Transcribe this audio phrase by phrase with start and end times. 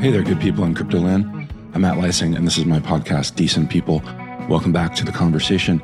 [0.00, 1.50] Hey there, good people in Cryptoland.
[1.74, 4.00] I'm Matt Leising, and this is my podcast, Decent People.
[4.48, 5.82] Welcome back to the conversation.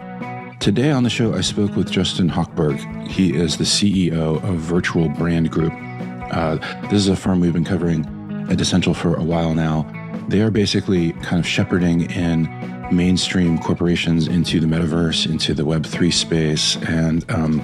[0.59, 2.79] Today on the show, I spoke with Justin Hochberg.
[3.07, 5.75] He is the CEO of Virtual Brand Group.
[6.33, 8.07] Uh, this is a firm we've been covering
[8.51, 9.83] at Essential for a while now.
[10.29, 12.45] They are basically kind of shepherding in
[12.91, 17.61] mainstream corporations into the metaverse, into the Web3 space, and um,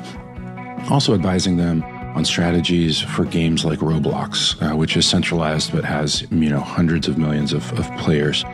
[0.90, 1.82] also advising them
[2.14, 7.08] on strategies for games like Roblox, uh, which is centralized but has you know hundreds
[7.08, 8.44] of millions of, of players.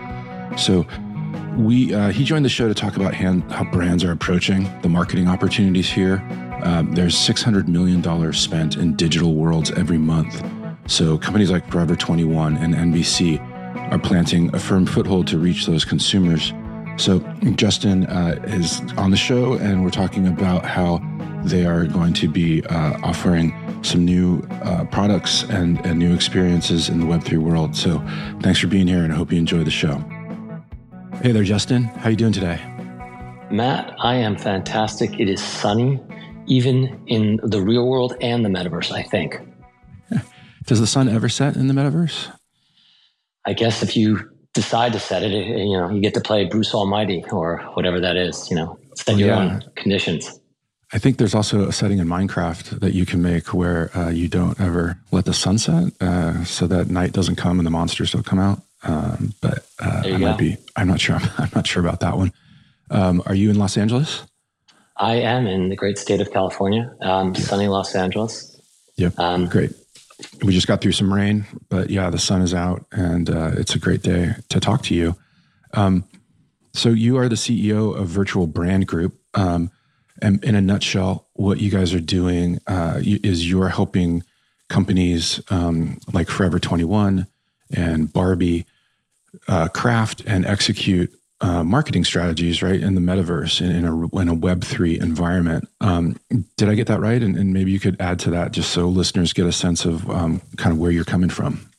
[0.57, 0.87] So
[1.57, 4.89] we uh, he joined the show to talk about hand, how brands are approaching the
[4.89, 6.23] marketing opportunities here.
[6.63, 10.43] Um, there's 600 million dollars spent in digital worlds every month.
[10.87, 13.41] So companies like Forever 21 and NBC
[13.93, 16.53] are planting a firm foothold to reach those consumers.
[16.97, 17.21] So
[17.55, 20.99] Justin uh, is on the show, and we're talking about how
[21.45, 26.89] they are going to be uh, offering some new uh, products and, and new experiences
[26.89, 27.77] in the Web3 world.
[27.77, 27.99] So
[28.41, 30.03] thanks for being here, and I hope you enjoy the show.
[31.23, 31.85] Hey there, Justin.
[31.85, 32.61] How are you doing today?
[33.51, 35.19] Matt, I am fantastic.
[35.19, 36.01] It is sunny,
[36.47, 39.41] even in the real world and the metaverse, I think.
[40.67, 42.31] Does the sun ever set in the metaverse?
[43.47, 46.75] I guess if you decide to set it, you know, you get to play Bruce
[46.75, 49.39] Almighty or whatever that is, you know, set oh, your yeah.
[49.39, 50.38] own conditions.
[50.93, 54.27] I think there's also a setting in Minecraft that you can make where uh, you
[54.27, 58.13] don't ever let the sun set uh, so that night doesn't come and the monsters
[58.13, 58.63] don't come out.
[58.85, 61.17] Um, but uh, I might be, I'm not sure.
[61.17, 62.33] I'm, I'm, not sure about that one.
[62.91, 64.23] Um, are you in Los Angeles?
[64.97, 67.41] I am in the great state of California, um, yeah.
[67.41, 68.59] sunny Los Angeles.
[68.97, 69.19] Yep.
[69.19, 69.73] Um, great.
[70.43, 73.75] We just got through some rain, but yeah, the sun is out and uh, it's
[73.75, 75.17] a great day to talk to you.
[75.75, 76.05] Um,
[76.73, 79.19] so you are the CEO of Virtual Brand Group.
[79.35, 79.71] Um,
[80.21, 84.23] and in a nutshell, what you guys are doing uh, is you're helping
[84.69, 87.27] companies um, like Forever 21
[87.75, 88.67] and Barbie
[89.47, 94.29] uh, craft and execute uh, marketing strategies, right, in the metaverse in, in a in
[94.29, 95.69] a Web three environment.
[95.81, 96.19] Um,
[96.57, 97.23] did I get that right?
[97.23, 100.11] And, and, maybe you could add to that, just so listeners get a sense of
[100.11, 101.71] um, kind of where you're coming from.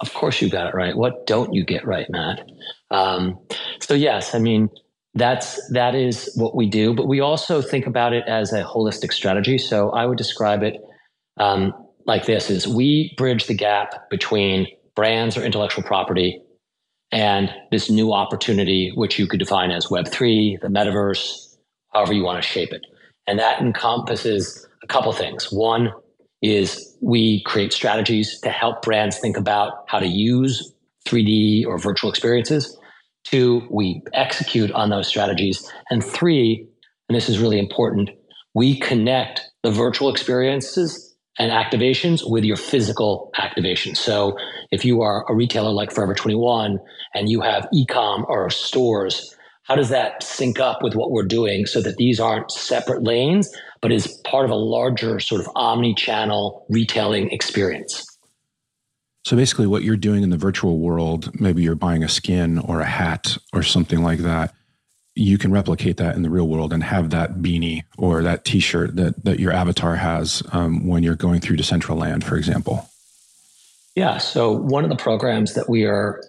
[0.00, 0.94] Of course, you got it right.
[0.94, 2.50] What don't you get right, Matt?
[2.90, 3.38] Um,
[3.80, 4.68] so yes, I mean
[5.14, 9.12] that's that is what we do but we also think about it as a holistic
[9.12, 9.58] strategy.
[9.58, 10.76] So i would describe it
[11.38, 11.72] um,
[12.06, 16.42] like this is we bridge the gap between brands or intellectual property
[17.10, 21.48] and this new opportunity which you could define as web3 the metaverse
[21.92, 22.82] however you want to shape it.
[23.26, 25.50] And that encompasses a couple things.
[25.50, 25.92] One
[26.40, 30.72] is we create strategies to help brands think about how to use
[31.06, 32.77] 3d or virtual experiences
[33.30, 35.70] Two, we execute on those strategies.
[35.90, 36.66] And three,
[37.10, 38.08] and this is really important,
[38.54, 43.94] we connect the virtual experiences and activations with your physical activation.
[43.94, 44.38] So
[44.70, 46.78] if you are a retailer like Forever 21
[47.14, 51.66] and you have e-com or stores, how does that sync up with what we're doing
[51.66, 56.64] so that these aren't separate lanes, but is part of a larger sort of omni-channel
[56.70, 58.06] retailing experience?
[59.28, 62.80] So basically, what you're doing in the virtual world, maybe you're buying a skin or
[62.80, 64.54] a hat or something like that.
[65.14, 68.96] You can replicate that in the real world and have that beanie or that T-shirt
[68.96, 72.88] that that your avatar has um, when you're going through Decentraland, for example.
[73.94, 74.16] Yeah.
[74.16, 76.22] So one of the programs that we are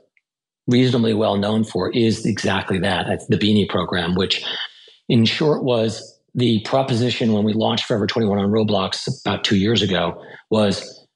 [0.67, 4.43] reasonably well known for is exactly that, the Beanie program, which,
[5.07, 9.81] in short, was the proposition when we launched Forever 21 on Roblox about two years
[9.81, 10.21] ago.
[10.49, 11.07] Was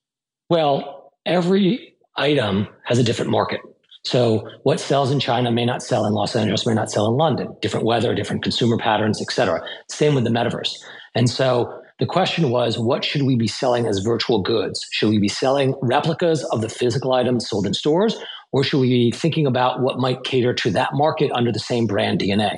[0.50, 3.62] well, every item has a different market.
[4.06, 7.14] So what sells in China may not sell in Los Angeles, may not sell in
[7.14, 9.62] London, different weather, different consumer patterns, et cetera.
[9.90, 10.74] Same with the metaverse.
[11.16, 14.86] And so the question was, what should we be selling as virtual goods?
[14.92, 18.18] Should we be selling replicas of the physical items sold in stores?
[18.52, 21.88] Or should we be thinking about what might cater to that market under the same
[21.88, 22.58] brand DNA?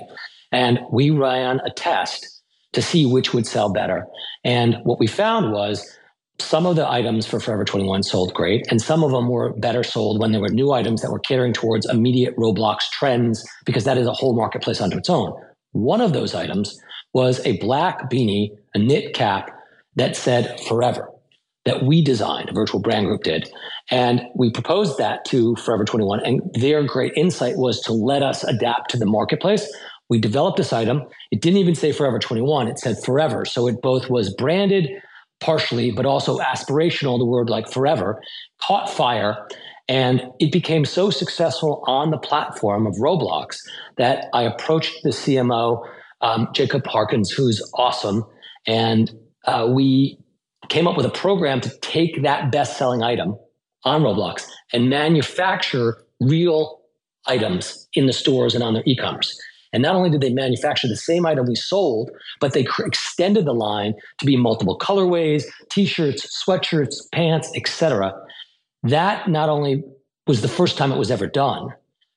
[0.51, 2.27] And we ran a test
[2.73, 4.07] to see which would sell better.
[4.43, 5.94] And what we found was
[6.39, 9.83] some of the items for Forever 21 sold great, and some of them were better
[9.83, 13.97] sold when there were new items that were catering towards immediate Roblox trends, because that
[13.97, 15.33] is a whole marketplace unto its own.
[15.71, 16.77] One of those items
[17.13, 19.49] was a black beanie, a knit cap
[19.95, 21.09] that said forever,
[21.63, 23.49] that we designed, a virtual brand group did.
[23.89, 28.43] And we proposed that to Forever 21, and their great insight was to let us
[28.43, 29.71] adapt to the marketplace.
[30.09, 31.03] We developed this item.
[31.31, 33.45] It didn't even say Forever 21, it said forever.
[33.45, 34.89] So it both was branded
[35.39, 38.21] partially, but also aspirational, the word like forever,
[38.61, 39.47] caught fire.
[39.87, 43.57] And it became so successful on the platform of Roblox
[43.97, 45.85] that I approached the CMO,
[46.21, 48.25] um, Jacob Harkins, who's awesome.
[48.65, 49.11] And
[49.45, 50.17] uh, we
[50.69, 53.37] came up with a program to take that best selling item
[53.83, 56.81] on Roblox and manufacture real
[57.27, 59.39] items in the stores and on their e-commerce.
[59.73, 63.45] And not only did they manufacture the same item we sold, but they cr- extended
[63.45, 68.13] the line to be multiple colorways, t-shirts, sweatshirts, pants, etc.
[68.83, 69.83] That not only
[70.27, 71.73] was the first time it was ever done,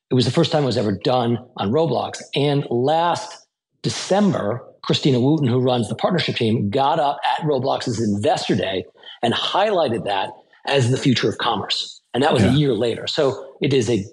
[0.09, 2.21] it was the first time it was ever done on Roblox.
[2.35, 3.45] And last
[3.81, 8.85] December, Christina Wootton, who runs the partnership team, got up at Roblox's Investor Day
[9.21, 10.31] and highlighted that
[10.65, 12.01] as the future of commerce.
[12.13, 12.49] And that was yeah.
[12.49, 13.05] a year later.
[13.07, 14.03] So it is a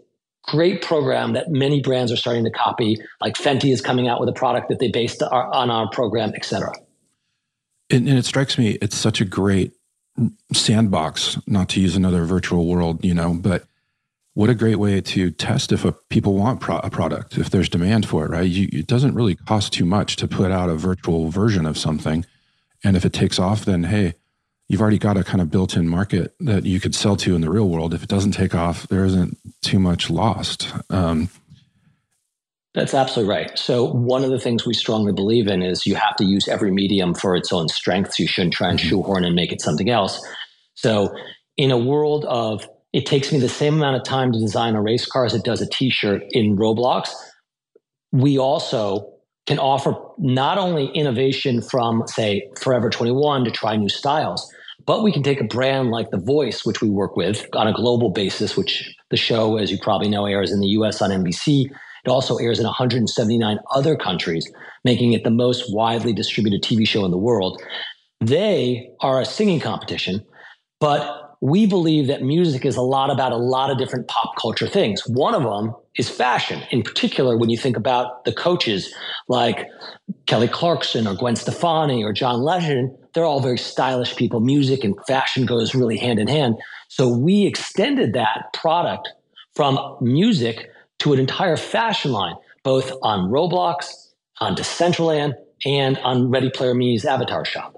[0.46, 2.98] great program that many brands are starting to copy.
[3.20, 6.44] Like Fenty is coming out with a product that they based on our program, et
[6.44, 6.72] cetera.
[7.90, 9.72] And, and it strikes me, it's such a great
[10.52, 13.64] sandbox, not to use another virtual world, you know, but
[14.34, 17.68] what a great way to test if a, people want pro- a product, if there's
[17.68, 18.48] demand for it, right?
[18.48, 22.26] You, it doesn't really cost too much to put out a virtual version of something.
[22.84, 24.14] And if it takes off, then hey,
[24.68, 27.40] you've already got a kind of built in market that you could sell to in
[27.40, 27.94] the real world.
[27.94, 30.72] If it doesn't take off, there isn't too much lost.
[30.90, 31.28] Um,
[32.74, 33.58] that's absolutely right.
[33.58, 36.70] So, one of the things we strongly believe in is you have to use every
[36.70, 38.18] medium for its own strengths.
[38.18, 38.88] You shouldn't try and mm-hmm.
[38.88, 40.20] shoehorn and make it something else.
[40.74, 41.16] So,
[41.56, 44.82] in a world of it takes me the same amount of time to design a
[44.82, 47.10] race car as it does a t-shirt in Roblox.
[48.12, 49.15] We also
[49.46, 54.52] can offer not only innovation from, say, Forever 21 to try new styles,
[54.84, 57.72] but we can take a brand like The Voice, which we work with on a
[57.72, 61.70] global basis, which the show, as you probably know, airs in the US on NBC.
[62.04, 64.50] It also airs in 179 other countries,
[64.84, 67.60] making it the most widely distributed TV show in the world.
[68.20, 70.24] They are a singing competition,
[70.80, 74.66] but we believe that music is a lot about a lot of different pop culture
[74.66, 75.02] things.
[75.06, 76.62] One of them is fashion.
[76.70, 78.94] In particular, when you think about the coaches
[79.28, 79.68] like
[80.26, 84.40] Kelly Clarkson or Gwen Stefani or John Legend, they're all very stylish people.
[84.40, 86.56] Music and fashion goes really hand in hand.
[86.88, 89.08] So we extended that product
[89.54, 93.86] from music to an entire fashion line, both on Roblox,
[94.38, 95.34] on Decentraland,
[95.64, 97.75] and on Ready Player Me's avatar shop.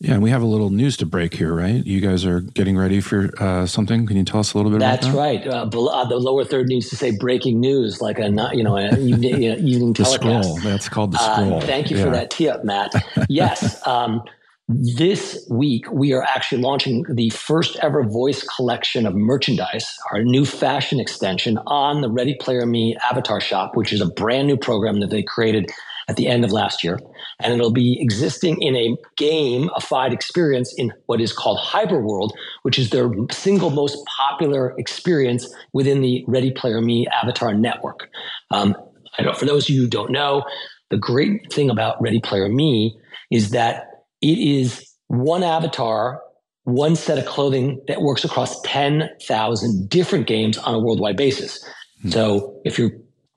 [0.00, 1.84] Yeah, and we have a little news to break here, right?
[1.84, 4.06] You guys are getting ready for uh, something.
[4.06, 5.44] Can you tell us a little bit That's about that?
[5.44, 5.74] That's right.
[5.74, 8.96] Uh, uh, the lower third needs to say breaking news, like a you know an
[9.00, 10.48] evening, you know, evening the telecast.
[10.48, 10.60] Scroll.
[10.60, 11.60] That's called the uh, scroll.
[11.62, 12.04] thank you yeah.
[12.04, 12.92] for that tee up, Matt.
[13.28, 13.84] yes.
[13.88, 14.22] Um,
[14.68, 20.44] this week, we are actually launching the first ever voice collection of merchandise, our new
[20.44, 25.00] fashion extension on the Ready Player Me Avatar Shop, which is a brand new program
[25.00, 25.72] that they created
[26.08, 26.98] at the end of last year.
[27.40, 32.32] And it'll be existing in a gamified experience in what is called Hyperworld,
[32.62, 38.08] which is their single most popular experience within the Ready Player Me avatar network.
[38.50, 38.74] Um,
[39.18, 40.44] I know for those of you who don't know,
[40.90, 42.98] the great thing about Ready Player Me
[43.30, 43.84] is that
[44.22, 46.22] it is one avatar,
[46.64, 51.64] one set of clothing that works across 10,000 different games on a worldwide basis.
[52.02, 52.10] Hmm.
[52.10, 52.92] So if you're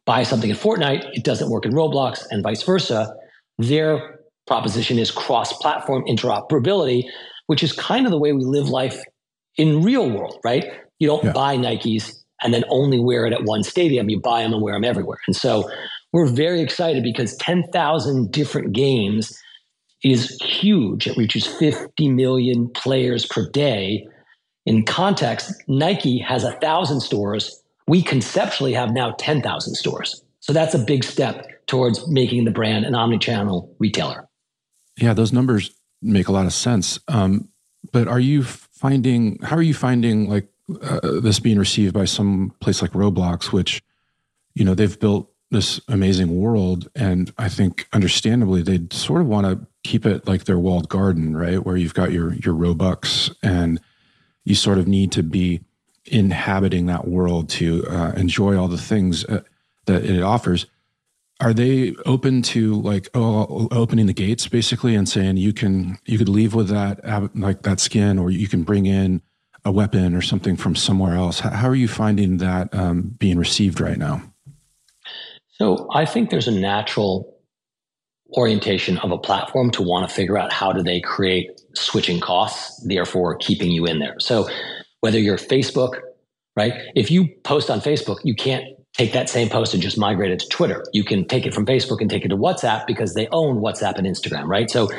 [0.05, 3.13] buy something in Fortnite, it doesn't work in Roblox, and vice versa.
[3.57, 7.03] Their proposition is cross platform interoperability,
[7.47, 9.01] which is kind of the way we live life
[9.57, 10.65] in real world, right?
[10.99, 11.31] You don't yeah.
[11.33, 12.11] buy Nikes
[12.41, 14.09] and then only wear it at one stadium.
[14.09, 15.19] You buy them and wear them everywhere.
[15.27, 15.69] And so
[16.13, 19.37] we're very excited because 10,000 different games
[20.03, 21.07] is huge.
[21.07, 24.07] It reaches 50 million players per day.
[24.65, 30.23] In context, Nike has a thousand stores we conceptually have now 10,000 stores.
[30.39, 34.27] So that's a big step towards making the brand an omni-channel retailer.
[34.97, 35.71] Yeah, those numbers
[36.01, 36.99] make a lot of sense.
[37.07, 37.49] Um,
[37.91, 40.47] but are you finding how are you finding like
[40.81, 43.81] uh, this being received by some place like Roblox, which
[44.53, 49.47] you know they've built this amazing world, and I think understandably they sort of want
[49.47, 53.79] to keep it like their walled garden, right, where you've got your your Robux and
[54.43, 55.61] you sort of need to be
[56.11, 59.41] inhabiting that world to uh, enjoy all the things uh,
[59.85, 60.65] that it offers
[61.41, 66.17] are they open to like oh, opening the gates basically and saying you can you
[66.17, 66.99] could leave with that
[67.35, 69.21] like that skin or you can bring in
[69.65, 71.39] a weapon or something from somewhere else?
[71.39, 74.21] How are you finding that um, being received right now?
[75.57, 77.37] So i think there's a natural
[78.37, 82.81] orientation of a platform to want to figure out how do they create switching costs
[82.87, 84.15] therefore keeping you in there.
[84.19, 84.47] So
[85.01, 85.99] whether you're Facebook,
[86.55, 86.73] right?
[86.95, 90.39] If you post on Facebook, you can't take that same post and just migrate it
[90.39, 90.83] to Twitter.
[90.93, 93.97] You can take it from Facebook and take it to WhatsApp because they own WhatsApp
[93.97, 94.69] and Instagram, right?
[94.69, 94.89] So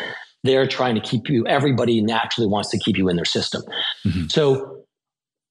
[0.45, 3.63] they're trying to keep you, everybody naturally wants to keep you in their system.
[4.07, 4.27] Mm-hmm.
[4.29, 4.85] So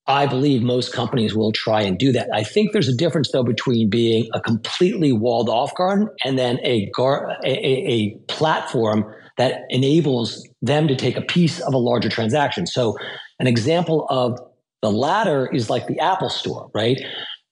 [0.07, 2.27] I believe most companies will try and do that.
[2.33, 6.59] I think there's a difference though between being a completely walled off garden and then
[6.63, 9.05] a, gar- a, a, a platform
[9.37, 12.65] that enables them to take a piece of a larger transaction.
[12.65, 12.97] So
[13.41, 14.39] an example of
[14.81, 16.99] The latter is like the Apple Store, right?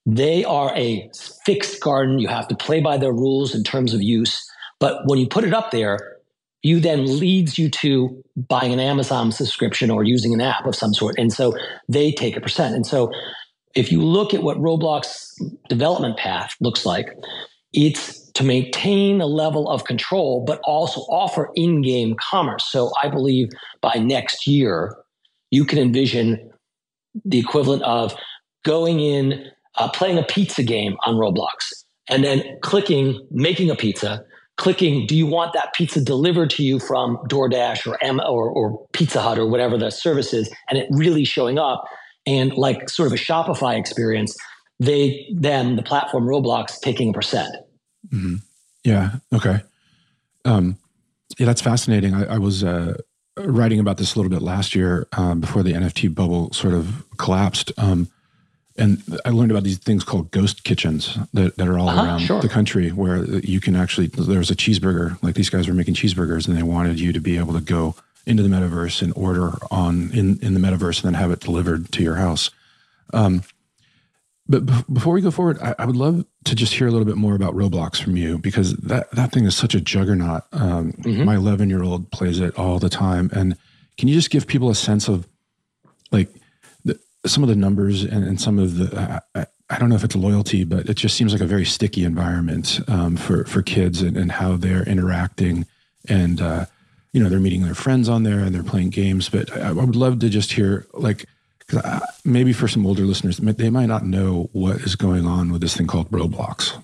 [0.06, 1.10] They are a
[1.46, 2.20] fixed garden.
[2.20, 4.44] You have to play by their rules in terms of use.
[4.80, 6.00] But when you put it up there,
[6.64, 10.94] you then leads you to buying an Amazon subscription or using an app of some
[10.94, 11.16] sort.
[11.18, 11.54] And so
[11.88, 12.76] they take a percent.
[12.76, 13.12] And so
[13.76, 15.28] if you look at what Roblox
[15.70, 17.16] development path looks like,
[17.72, 22.66] it's to maintain a level of control, but also offer in-game commerce.
[22.66, 23.50] So I believe
[23.82, 24.98] by next year,
[25.52, 26.52] you can envision
[27.26, 28.16] the equivalent of
[28.66, 31.72] going in, uh, playing a pizza game on Roblox,
[32.10, 34.24] and then clicking, making a pizza,
[34.58, 38.86] clicking, do you want that pizza delivered to you from DoorDash or M or, or
[38.94, 41.86] Pizza Hut or whatever the service is, and it really showing up
[42.26, 44.36] and like sort of a Shopify experience,
[44.80, 47.56] they then the platform Roblox taking a percent.
[48.14, 48.36] Mm-hmm.
[48.84, 49.12] Yeah.
[49.34, 49.62] Okay.
[50.46, 50.78] Um,
[51.38, 52.14] yeah, that's fascinating.
[52.14, 52.96] I, I was uh,
[53.46, 57.04] writing about this a little bit last year um, before the NFT bubble sort of
[57.18, 57.72] collapsed.
[57.78, 58.10] Um,
[58.78, 62.20] and I learned about these things called ghost kitchens that, that are all uh-huh, around
[62.20, 62.42] sure.
[62.42, 66.48] the country where you can actually, there's a cheeseburger, like these guys were making cheeseburgers
[66.48, 70.12] and they wanted you to be able to go into the metaverse and order on
[70.12, 72.52] in, in the metaverse and then have it delivered to your house.
[73.14, 73.44] Um,
[74.50, 77.06] but b- before we go forward, I, I, would love to just hear a little
[77.06, 80.44] bit more about Roblox from you because that, that thing is such a juggernaut.
[80.52, 81.24] Um, mm-hmm.
[81.24, 83.30] My 11 year old plays it all the time.
[83.32, 83.56] And
[84.00, 85.28] can you just give people a sense of
[86.12, 86.30] like
[86.84, 90.04] the, some of the numbers and, and some of the, uh, I don't know if
[90.04, 94.02] it's loyalty, but it just seems like a very sticky environment um, for, for kids
[94.02, 95.68] and, and, how they're interacting
[96.08, 96.66] and, uh,
[97.14, 99.30] you know, they're meeting their friends on there and they're playing games.
[99.30, 101.26] But I, I would love to just hear like,
[101.70, 105.52] because uh, maybe for some older listeners, they might not know what is going on
[105.52, 106.82] with this thing called Roblox.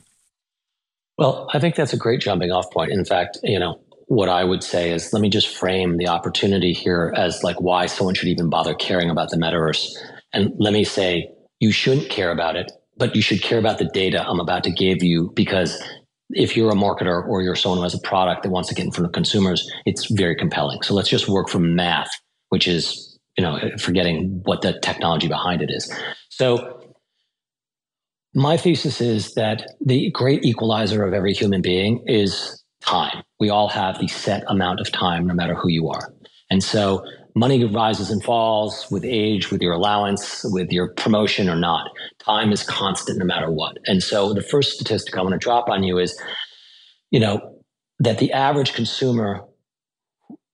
[1.17, 2.91] Well, I think that's a great jumping off point.
[2.91, 6.73] In fact, you know, what I would say is let me just frame the opportunity
[6.73, 9.87] here as like why someone should even bother caring about the metaverse.
[10.33, 13.85] And let me say, you shouldn't care about it, but you should care about the
[13.85, 15.81] data I'm about to give you because
[16.31, 18.85] if you're a marketer or you're someone who has a product that wants to get
[18.85, 20.81] in front of consumers, it's very compelling.
[20.83, 22.11] So let's just work from math,
[22.49, 23.04] which is
[23.37, 25.91] you know, forgetting what the technology behind it is.
[26.29, 26.81] So
[28.33, 33.23] my thesis is that the great equalizer of every human being is time.
[33.39, 36.13] We all have the set amount of time, no matter who you are.
[36.49, 37.03] And so
[37.35, 41.89] money rises and falls with age, with your allowance, with your promotion or not.
[42.19, 43.77] Time is constant no matter what.
[43.85, 46.21] And so the first statistic I want to drop on you is,
[47.11, 47.39] you know,
[47.99, 49.45] that the average consumer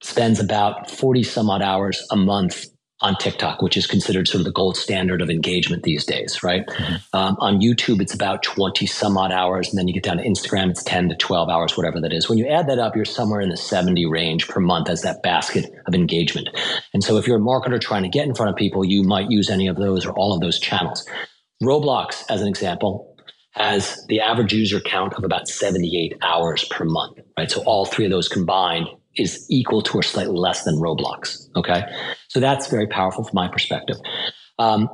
[0.03, 2.65] spends about 40 some odd hours a month
[3.01, 6.65] on TikTok, which is considered sort of the gold standard of engagement these days, right?
[6.67, 6.95] Mm-hmm.
[7.17, 9.69] Um, on YouTube, it's about 20 some odd hours.
[9.69, 12.29] And then you get down to Instagram, it's 10 to 12 hours, whatever that is.
[12.29, 15.23] When you add that up, you're somewhere in the 70 range per month as that
[15.23, 16.49] basket of engagement.
[16.93, 19.31] And so if you're a marketer trying to get in front of people, you might
[19.31, 21.07] use any of those or all of those channels.
[21.63, 23.15] Roblox, as an example,
[23.51, 27.51] has the average user count of about 78 hours per month, right?
[27.51, 31.47] So all three of those combined is equal to or slightly less than Roblox.
[31.55, 31.83] Okay.
[32.31, 33.97] So that's very powerful from my perspective.
[34.57, 34.87] Um,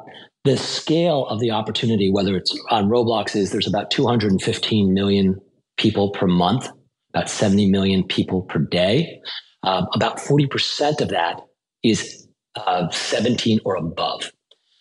[0.44, 5.40] the scale of the opportunity, whether it's on Roblox, is there's about 215 million
[5.78, 6.68] people per month,
[7.14, 9.22] about 70 million people per day.
[9.62, 11.42] Um, about 40% of that
[11.84, 14.32] is uh, 17 or above.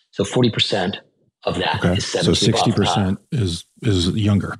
[0.09, 0.95] So 40%
[1.43, 1.97] of that okay.
[1.97, 3.17] is 17 So 60% above.
[3.31, 4.55] is is younger.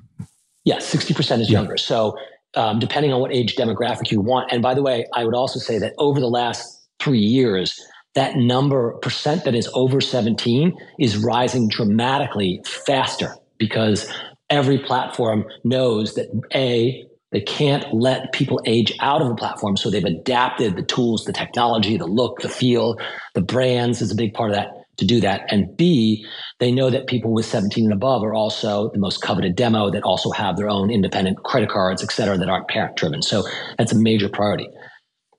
[0.64, 1.58] Yes, yeah, 60% is yeah.
[1.58, 1.76] younger.
[1.76, 2.16] So
[2.54, 4.52] um, depending on what age demographic you want.
[4.52, 7.78] And by the way, I would also say that over the last three years,
[8.14, 14.10] that number percent that is over 17 is rising dramatically faster because
[14.50, 19.76] every platform knows that A, they can't let people age out of the platform.
[19.76, 22.98] So they've adapted the tools, the technology, the look, the feel,
[23.34, 25.42] the brands is a big part of that to do that.
[25.48, 26.26] And B,
[26.58, 30.02] they know that people with 17 and above are also the most coveted demo that
[30.02, 33.22] also have their own independent credit cards, et cetera, that aren't parent driven.
[33.22, 33.44] So
[33.76, 34.68] that's a major priority.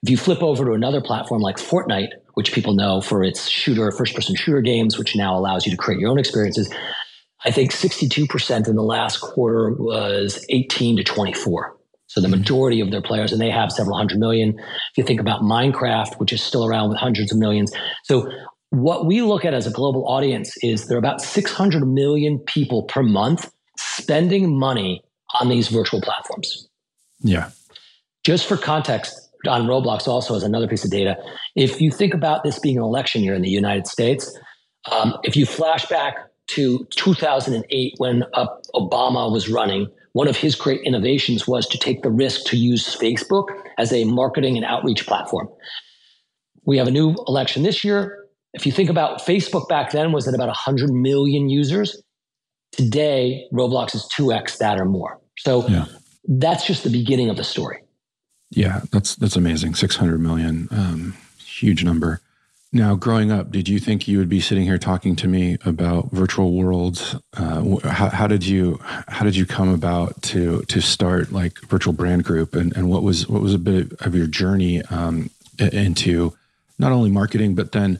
[0.03, 3.91] If you flip over to another platform like Fortnite, which people know for its shooter,
[3.91, 6.73] first person shooter games, which now allows you to create your own experiences,
[7.45, 11.75] I think 62% in the last quarter was 18 to 24.
[12.07, 12.37] So the mm-hmm.
[12.37, 14.57] majority of their players, and they have several hundred million.
[14.57, 17.71] If you think about Minecraft, which is still around with hundreds of millions.
[18.03, 18.29] So
[18.71, 22.83] what we look at as a global audience is there are about 600 million people
[22.83, 25.03] per month spending money
[25.39, 26.67] on these virtual platforms.
[27.21, 27.51] Yeah.
[28.23, 31.17] Just for context, on Roblox also is another piece of data.
[31.55, 34.37] If you think about this being an election year in the United States,
[34.91, 36.15] um, if you flash back
[36.47, 42.01] to 2008 when uh, Obama was running, one of his great innovations was to take
[42.01, 45.47] the risk to use Facebook as a marketing and outreach platform.
[46.65, 48.19] We have a new election this year
[48.53, 52.01] if you think about Facebook back then was at about 100 million users.
[52.71, 55.19] Today, Roblox is 2x that or more.
[55.39, 55.85] So yeah.
[56.27, 57.83] that's just the beginning of the story.
[58.51, 59.75] Yeah, that's that's amazing.
[59.75, 62.21] 600 million, um, huge number.
[62.71, 66.11] Now, growing up, did you think you would be sitting here talking to me about
[66.11, 67.15] virtual worlds?
[67.35, 71.93] Uh, how, how, did you how did you come about to to start like virtual
[71.93, 76.35] brand group, and, and what was what was a bit of your journey um, into
[76.77, 77.99] not only marketing but then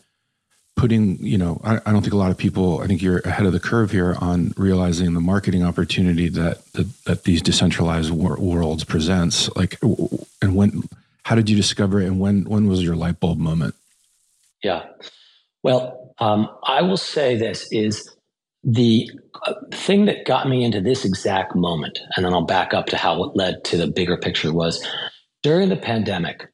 [0.80, 3.46] putting you know I, I, don't think a lot of people i think you're ahead
[3.46, 8.40] of the curve here on realizing the marketing opportunity that that, that these decentralized wor-
[8.40, 9.54] worlds presents.
[9.58, 9.78] Like
[10.42, 10.84] and when
[11.24, 13.76] how did you discover it and when when was your light bulb moment?
[14.64, 14.86] Yeah.
[15.64, 18.16] Well um, i will say this is
[18.64, 19.12] the
[19.46, 22.96] uh, thing that got me into this exact moment and then i'll back up to
[22.96, 24.86] how it led to the bigger picture was
[25.44, 26.48] during the pandemic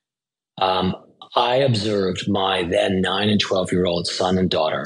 [0.59, 0.95] um,
[1.35, 4.85] I observed my then nine and 12 year old son and daughter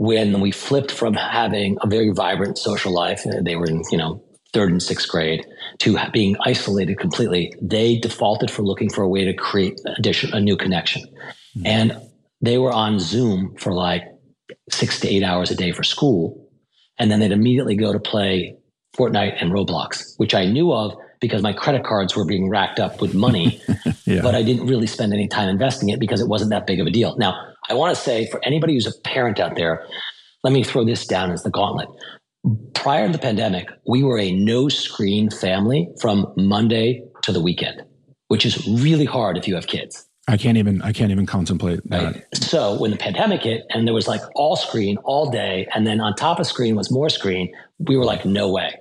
[0.00, 3.98] when we flipped from having a very vibrant social life, uh, they were in, you
[3.98, 4.24] know,
[4.54, 5.44] third and sixth grade,
[5.78, 7.52] to being isolated completely.
[7.60, 11.02] They defaulted for looking for a way to create addition, a new connection.
[11.02, 11.66] Mm-hmm.
[11.66, 12.00] And
[12.40, 14.04] they were on Zoom for like
[14.70, 16.48] six to eight hours a day for school.
[16.98, 18.56] And then they'd immediately go to play
[18.96, 23.00] Fortnite and Roblox, which I knew of because my credit cards were being racked up
[23.00, 23.60] with money,
[24.04, 24.22] yeah.
[24.22, 26.86] but I didn't really spend any time investing it because it wasn't that big of
[26.86, 27.16] a deal.
[27.18, 27.34] Now,
[27.68, 29.86] I want to say for anybody who's a parent out there,
[30.42, 31.88] let me throw this down as the gauntlet.
[32.74, 37.82] Prior to the pandemic, we were a no screen family from Monday to the weekend,
[38.28, 40.06] which is really hard if you have kids.
[40.26, 42.14] I can't even I can't even contemplate that.
[42.14, 42.24] Right?
[42.34, 46.00] So when the pandemic hit and there was like all screen all day, and then
[46.00, 48.80] on top of screen was more screen, we were like, no way.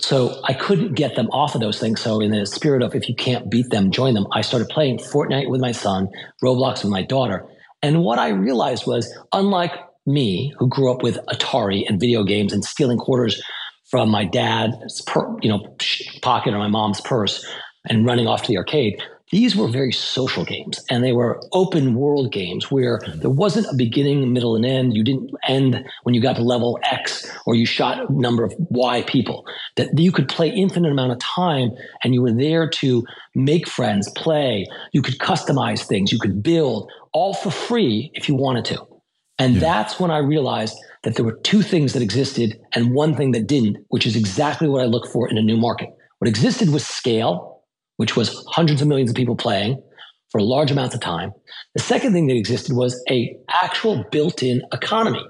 [0.00, 2.00] So I couldn't get them off of those things.
[2.00, 4.98] So in the spirit of if you can't beat them, join them, I started playing
[4.98, 6.08] Fortnite with my son,
[6.42, 7.46] Roblox with my daughter.
[7.82, 9.72] And what I realized was, unlike
[10.06, 13.42] me, who grew up with Atari and video games and stealing quarters
[13.90, 15.76] from my dad's per, you know
[16.22, 17.44] pocket or my mom's purse
[17.88, 21.94] and running off to the arcade, these were very social games and they were open
[21.94, 23.20] world games where mm-hmm.
[23.20, 24.94] there wasn't a beginning, middle, and end.
[24.94, 28.54] You didn't end when you got to level X or you shot a number of
[28.58, 29.46] Y people.
[29.76, 34.10] That you could play infinite amount of time and you were there to make friends,
[34.10, 34.66] play.
[34.92, 38.86] You could customize things, you could build all for free if you wanted to.
[39.38, 39.60] And yeah.
[39.60, 43.46] that's when I realized that there were two things that existed and one thing that
[43.46, 45.90] didn't, which is exactly what I look for in a new market.
[46.18, 47.57] What existed was scale
[47.98, 49.82] which was hundreds of millions of people playing
[50.30, 51.32] for large amounts of time.
[51.74, 55.24] The second thing that existed was a actual built-in economy.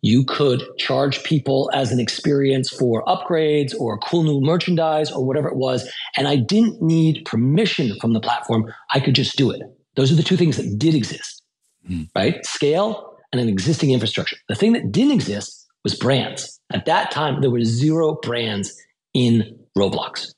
[0.00, 5.48] You could charge people as an experience for upgrades or cool new merchandise or whatever
[5.48, 5.90] it was.
[6.16, 8.72] And I didn't need permission from the platform.
[8.90, 9.60] I could just do it.
[9.96, 11.42] Those are the two things that did exist,
[11.90, 12.08] mm.
[12.14, 12.44] right?
[12.46, 14.36] Scale and an existing infrastructure.
[14.48, 16.60] The thing that didn't exist was brands.
[16.72, 18.72] At that time, there were zero brands
[19.14, 20.32] in Roblox.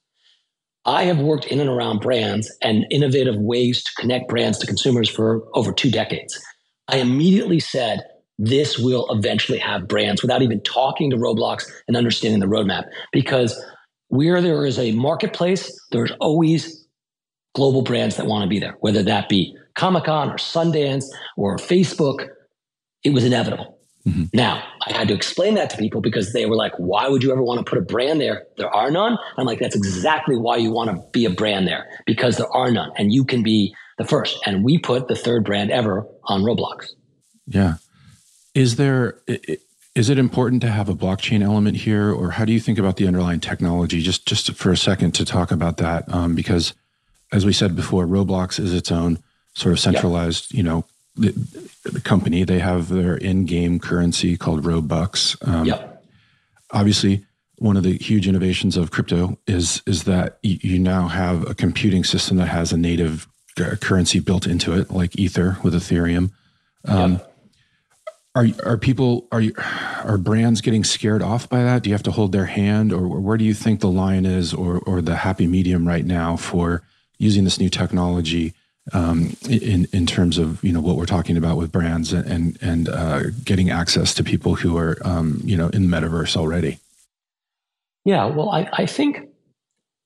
[0.85, 5.09] I have worked in and around brands and innovative ways to connect brands to consumers
[5.09, 6.40] for over two decades.
[6.88, 8.01] I immediately said,
[8.38, 12.85] this will eventually have brands without even talking to Roblox and understanding the roadmap.
[13.12, 13.62] Because
[14.09, 16.87] where there is a marketplace, there's always
[17.55, 21.05] global brands that want to be there, whether that be Comic Con or Sundance
[21.37, 22.29] or Facebook.
[23.05, 23.80] It was inevitable.
[24.07, 24.25] Mm-hmm.
[24.33, 27.33] Now, I had to explain that to people because they were like, why would you
[27.33, 28.47] ever want to put a brand there?
[28.57, 29.19] There are none.
[29.37, 32.71] I'm like, that's exactly why you want to be a brand there because there are
[32.71, 34.39] none and you can be the first.
[34.47, 36.91] And we put the third brand ever on Roblox.
[37.47, 37.75] Yeah.
[38.55, 39.21] Is there,
[39.95, 42.97] is it important to have a blockchain element here or how do you think about
[42.97, 44.01] the underlying technology?
[44.01, 46.13] Just, just for a second to talk about that.
[46.13, 46.73] Um, because
[47.33, 49.23] as we said before, Roblox is its own
[49.55, 50.85] sort of centralized, you know,
[51.16, 51.33] the,
[51.85, 52.44] the company.
[52.44, 55.37] They have their in-game currency called Robux.
[55.46, 56.05] Um, yep.
[56.73, 61.55] Obviously, one of the huge innovations of crypto is is that you now have a
[61.55, 63.27] computing system that has a native
[63.81, 66.31] currency built into it, like Ether with Ethereum.
[66.87, 67.27] Um, yep.
[68.35, 69.53] Are are people are you,
[70.05, 71.83] are brands getting scared off by that?
[71.83, 74.55] Do you have to hold their hand, or where do you think the line is,
[74.55, 76.83] or or the happy medium right now for
[77.18, 78.55] using this new technology
[78.92, 82.88] um, in in terms of you know what we're talking about with brands and and
[82.88, 86.79] uh, getting access to people who are um, you know in the metaverse already.
[88.05, 89.29] Yeah, well, I, I think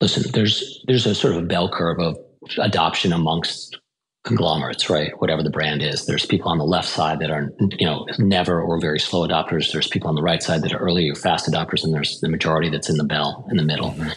[0.00, 2.18] listen, there's there's a sort of a bell curve of
[2.58, 3.78] adoption amongst
[4.24, 5.12] conglomerates, right?
[5.20, 8.60] Whatever the brand is, there's people on the left side that are you know never
[8.60, 9.72] or very slow adopters.
[9.72, 12.28] There's people on the right side that are early or fast adopters, and there's the
[12.28, 13.90] majority that's in the bell in the middle.
[13.90, 14.10] Mm-hmm.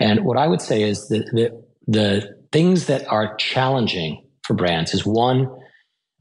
[0.00, 4.94] And what I would say is that the, the things that are challenging for brands
[4.94, 5.50] is one,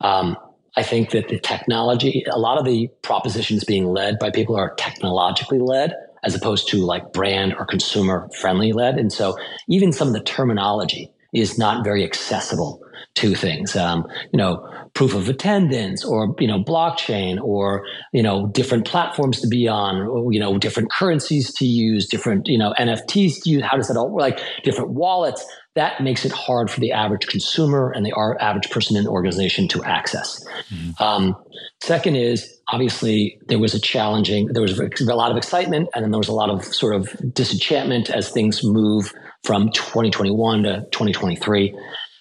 [0.01, 0.35] um,
[0.75, 4.73] I think that the technology, a lot of the propositions being led by people are
[4.73, 5.93] technologically led
[6.23, 8.95] as opposed to like brand or consumer friendly led.
[8.95, 9.37] And so
[9.69, 12.81] even some of the terminology is not very accessible
[13.15, 13.75] to things.
[13.75, 19.39] Um, you know, proof of attendance or, you know, blockchain or, you know, different platforms
[19.41, 23.49] to be on, or, you know, different currencies to use, different, you know, NFTs to
[23.51, 23.63] use.
[23.63, 24.21] How does that all work?
[24.21, 28.95] Like different wallets that makes it hard for the average consumer and the average person
[28.95, 30.43] in the organization to access.
[30.69, 31.03] Mm-hmm.
[31.03, 31.35] Um,
[31.81, 36.11] second is obviously there was a challenging, there was a lot of excitement, and then
[36.11, 41.75] there was a lot of sort of disenchantment as things move from 2021 to 2023.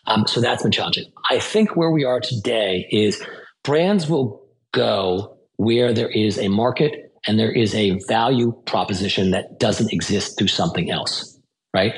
[0.07, 1.13] Um, so that's been challenging.
[1.31, 3.23] I think where we are today is
[3.63, 9.61] brands will go where there is a market and there is a value proposition that
[9.61, 11.39] doesn't exist through something else,
[11.73, 11.93] right?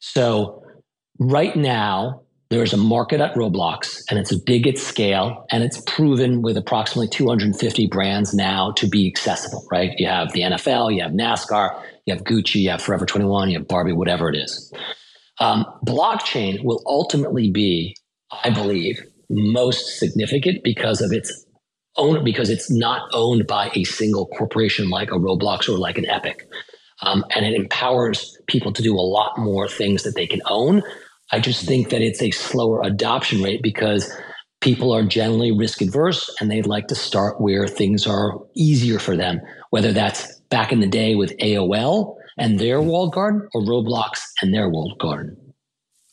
[0.00, 0.62] So
[1.18, 6.42] right now, there's a market at Roblox and it's big at scale and it's proven
[6.42, 9.92] with approximately 250 brands now to be accessible, right?
[9.98, 13.58] You have the NFL, you have NASCAR, you have Gucci, you have Forever 21, you
[13.58, 14.72] have Barbie, whatever it is.
[15.40, 17.96] Um, blockchain will ultimately be,
[18.44, 21.44] I believe, most significant because of its
[21.96, 26.08] own, because it's not owned by a single corporation like a Roblox or like an
[26.08, 26.48] Epic.
[27.02, 30.82] Um, and it empowers people to do a lot more things that they can own
[31.32, 34.10] I just think that it's a slower adoption rate because
[34.60, 39.16] people are generally risk adverse and they'd like to start where things are easier for
[39.16, 44.20] them, whether that's back in the day with AOL and their walled garden or Roblox
[44.42, 45.36] and their walled garden.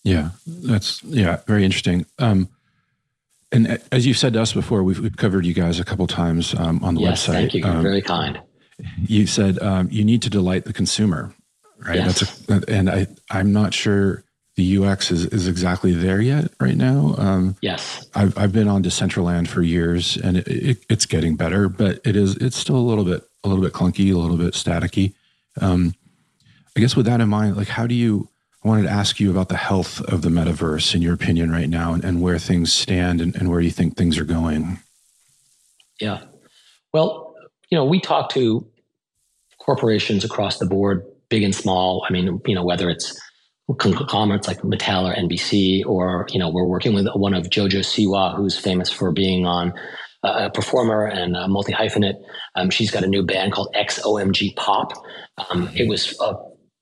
[0.04, 2.06] Yeah, that's yeah, very interesting.
[2.20, 2.50] Um,
[3.52, 6.56] and as you've said to us before, we've, we've covered you guys a couple times
[6.56, 7.34] um, on the yes, website.
[7.34, 7.60] Thank you.
[7.62, 8.42] You're um, very kind.
[9.06, 11.34] You said um, you need to delight the consumer,
[11.78, 11.98] right?
[11.98, 12.46] Yes.
[12.48, 14.23] That's a, and I I'm not sure
[14.56, 17.16] the UX is, is exactly there yet right now.
[17.18, 21.68] Um, yes, I've, I've been on Decentraland for years, and it, it, it's getting better,
[21.68, 24.54] but it is it's still a little bit a little bit clunky, a little bit
[24.54, 25.14] staticky.
[25.60, 25.96] Um,
[26.78, 28.30] I guess with that in mind, like how do you?
[28.64, 31.68] I wanted to ask you about the health of the metaverse in your opinion right
[31.68, 34.80] now, and, and where things stand, and, and where you think things are going.
[36.00, 36.22] Yeah,
[36.94, 37.36] well,
[37.70, 38.68] you know, we talk to
[39.58, 42.06] corporations across the board, big and small.
[42.08, 43.20] I mean, you know, whether it's
[43.80, 48.36] conglomerates like Mattel or NBC, or you know, we're working with one of JoJo Siwa,
[48.36, 49.74] who's famous for being on
[50.24, 52.16] uh, a performer and a multi hyphenate.
[52.56, 54.94] Um, she's got a new band called XOMG Pop.
[55.50, 56.34] Um, it was a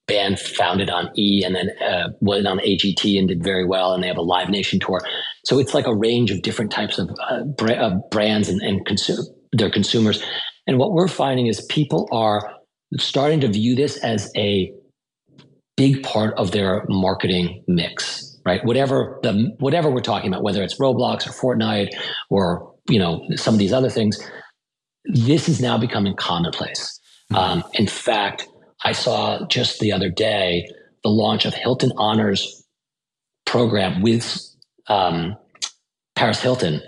[0.08, 4.04] band founded on E and then uh, went on AGT and did very well, and
[4.04, 5.02] they have a Live Nation tour.
[5.46, 9.26] So it's like a range of different types of uh, bra- brands and, and consu-
[9.54, 10.24] their consumers.
[10.68, 12.56] And what we're finding is people are
[12.98, 14.72] starting to view this as a
[15.82, 18.64] big part of their marketing mix, right?
[18.64, 21.90] Whatever the whatever we're talking about, whether it's Roblox or Fortnite
[22.30, 24.20] or you know some of these other things,
[25.06, 27.00] this is now becoming commonplace.
[27.32, 27.36] Mm-hmm.
[27.36, 28.48] Um, in fact,
[28.86, 30.68] I saw just the other day
[31.04, 32.64] the launch of Hilton Honors
[33.48, 34.40] program with
[34.88, 35.36] um,
[36.16, 36.80] Paris Hilton,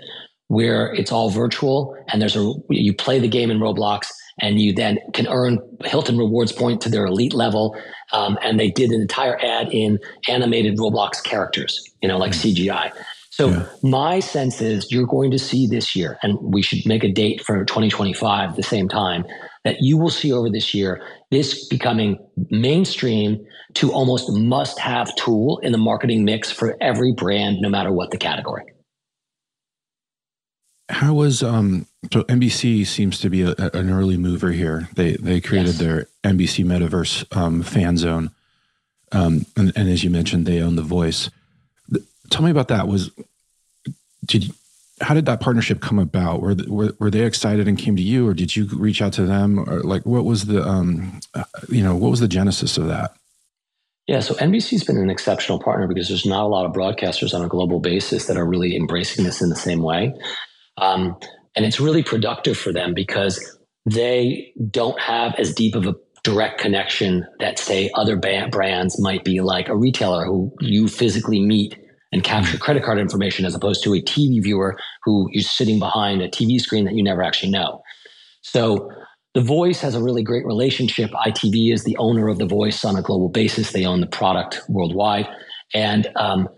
[0.46, 4.06] where it's all virtual and there's a you play the game in Roblox
[4.40, 7.76] and you then can earn Hilton rewards point to their elite level.
[8.12, 12.54] Um, and they did an entire ad in animated Roblox characters, you know, like mm.
[12.54, 12.92] CGI.
[13.30, 13.66] So yeah.
[13.82, 17.40] my sense is you're going to see this year, and we should make a date
[17.44, 19.24] for 2025 at the same time,
[19.64, 22.18] that you will see over this year this becoming
[22.50, 23.44] mainstream
[23.74, 28.12] to almost must have tool in the marketing mix for every brand, no matter what
[28.12, 28.64] the category.
[30.88, 34.88] How was um so NBC seems to be a, an early mover here.
[34.94, 35.78] They they created yes.
[35.78, 38.30] their NBC Metaverse um, fan zone,
[39.12, 41.30] um, and, and, as you mentioned, they own the voice.
[42.30, 42.88] Tell me about that.
[42.88, 43.10] Was
[44.24, 44.52] did
[45.00, 46.40] how did that partnership come about?
[46.40, 49.24] Were, were were they excited and came to you, or did you reach out to
[49.24, 52.86] them, or like what was the um, uh, you know what was the genesis of
[52.88, 53.14] that?
[54.06, 57.42] Yeah, so NBC's been an exceptional partner because there's not a lot of broadcasters on
[57.42, 60.12] a global basis that are really embracing this in the same way.
[60.76, 61.16] Um,
[61.56, 66.58] and it's really productive for them because they don't have as deep of a direct
[66.58, 71.76] connection that, say, other brands might be like a retailer who you physically meet
[72.12, 76.22] and capture credit card information as opposed to a TV viewer who is sitting behind
[76.22, 77.82] a TV screen that you never actually know.
[78.40, 78.88] So
[79.34, 81.10] the Voice has a really great relationship.
[81.10, 83.72] ITV is the owner of the Voice on a global basis.
[83.72, 85.26] They own the product worldwide.
[85.74, 86.48] And um,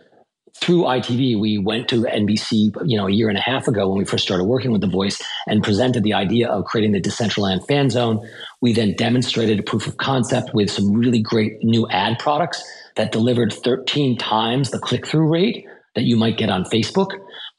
[0.61, 3.99] through ITV, we went to NBC, you know, a year and a half ago when
[3.99, 7.67] we first started working with The Voice and presented the idea of creating the Decentraland
[7.67, 8.27] fan zone.
[8.61, 12.63] We then demonstrated a proof of concept with some really great new ad products
[12.97, 17.11] that delivered 13 times the click through rate that you might get on Facebook.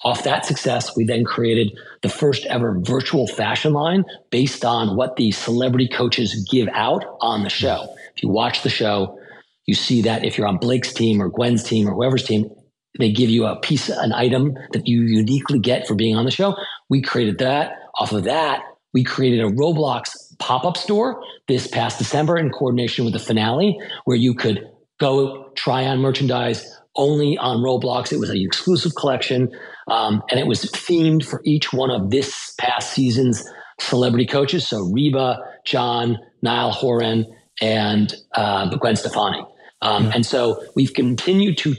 [0.03, 5.15] Off that success, we then created the first ever virtual fashion line based on what
[5.15, 7.93] the celebrity coaches give out on the show.
[8.15, 9.19] If you watch the show,
[9.65, 12.49] you see that if you're on Blake's team or Gwen's team or whoever's team,
[12.97, 16.31] they give you a piece, an item that you uniquely get for being on the
[16.31, 16.55] show.
[16.89, 17.73] We created that.
[17.99, 18.61] Off of that,
[18.93, 23.77] we created a Roblox pop up store this past December in coordination with the finale,
[24.05, 28.11] where you could go try on merchandise only on Roblox.
[28.11, 29.49] It was an exclusive collection,
[29.87, 33.47] um, and it was themed for each one of this past season's
[33.79, 34.67] celebrity coaches.
[34.67, 37.25] So Reba, John, Niall Horan,
[37.61, 39.43] and uh, Gwen Stefani.
[39.81, 40.11] Um, yeah.
[40.15, 41.75] And so we've continued to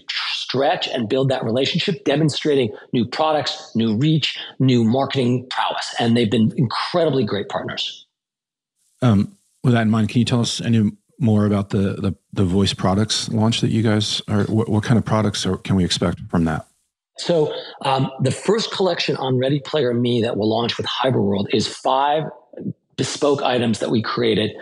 [0.49, 5.95] stretch and build that relationship, demonstrating new products, new reach, new marketing prowess.
[5.99, 8.07] And they've been incredibly great partners.
[9.03, 12.45] Um, with that in mind, can you tell us any more about the the, the
[12.45, 14.45] voice products launch that you guys are?
[14.45, 16.67] What, what kind of products are, can we expect from that?
[17.19, 17.53] So
[17.85, 22.25] um, the first collection on Ready Player Me that will launch with Hyperworld is five
[22.97, 24.53] bespoke items that we created.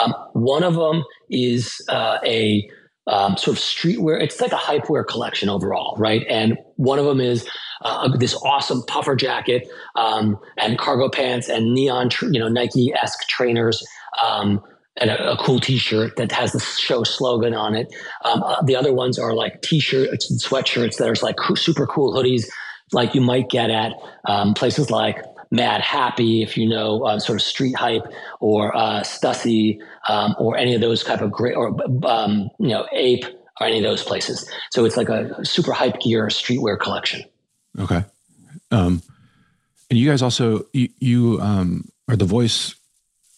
[0.00, 2.68] Um, one of them is uh, a
[3.06, 4.20] um, sort of streetwear.
[4.20, 6.24] It's like a hypewear collection overall, right?
[6.28, 7.46] And one of them is
[7.82, 13.28] uh, this awesome puffer jacket um, and cargo pants and neon, you know, Nike esque
[13.28, 13.86] trainers.
[14.24, 14.62] Um,
[14.96, 17.92] and a, a, cool T-shirt that has the show slogan on it.
[18.24, 22.14] Um, uh, the other ones are like T-shirts and sweatshirts that are like super cool
[22.14, 22.46] hoodies,
[22.92, 23.92] like you might get at
[24.26, 25.18] um, places like
[25.54, 28.06] Madhappy, if you know, uh, sort of street hype,
[28.40, 31.68] or uh, Stussy, um, or any of those type of great, or
[32.04, 33.24] um, you know, Ape,
[33.60, 34.50] or any of those places.
[34.70, 37.22] So it's like a super hype gear streetwear collection.
[37.78, 38.04] Okay,
[38.70, 39.02] um,
[39.90, 42.74] and you guys also you, you um, are the voice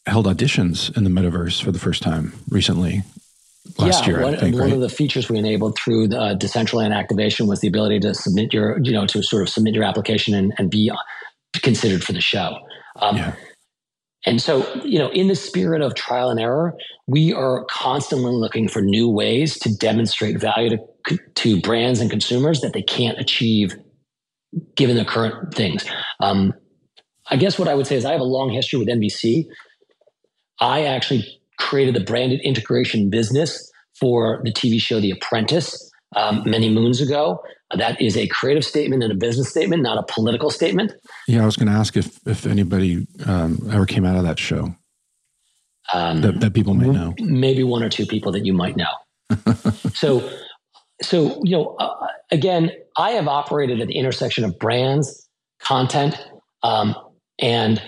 [0.07, 3.03] held auditions in the metaverse for the first time recently
[3.79, 4.23] last yeah, year.
[4.23, 4.73] One, think, one right?
[4.73, 8.53] of the features we enabled through the uh, Decentraland activation was the ability to submit
[8.53, 10.91] your, you know, to sort of submit your application and, and be
[11.63, 12.57] considered for the show.
[13.01, 13.35] Um, yeah.
[14.27, 16.75] And so, you know, in the spirit of trial and error,
[17.07, 20.77] we are constantly looking for new ways to demonstrate value
[21.09, 23.77] to, to brands and consumers that they can't achieve
[24.75, 25.85] given the current things.
[26.21, 26.53] Um,
[27.31, 29.47] I guess what I would say is I have a long history with NBC.
[30.61, 36.69] I actually created the branded integration business for the TV show The Apprentice um, many
[36.69, 37.43] moons ago.
[37.75, 40.93] That is a creative statement and a business statement, not a political statement.
[41.27, 44.39] Yeah, I was going to ask if if anybody um, ever came out of that
[44.39, 44.75] show
[45.93, 47.15] um, that, that people may know.
[47.19, 48.87] Maybe one or two people that you might know.
[49.95, 50.31] so,
[51.03, 55.29] so you know, uh, again, I have operated at the intersection of brands,
[55.61, 56.17] content,
[56.63, 56.95] um,
[57.41, 57.83] and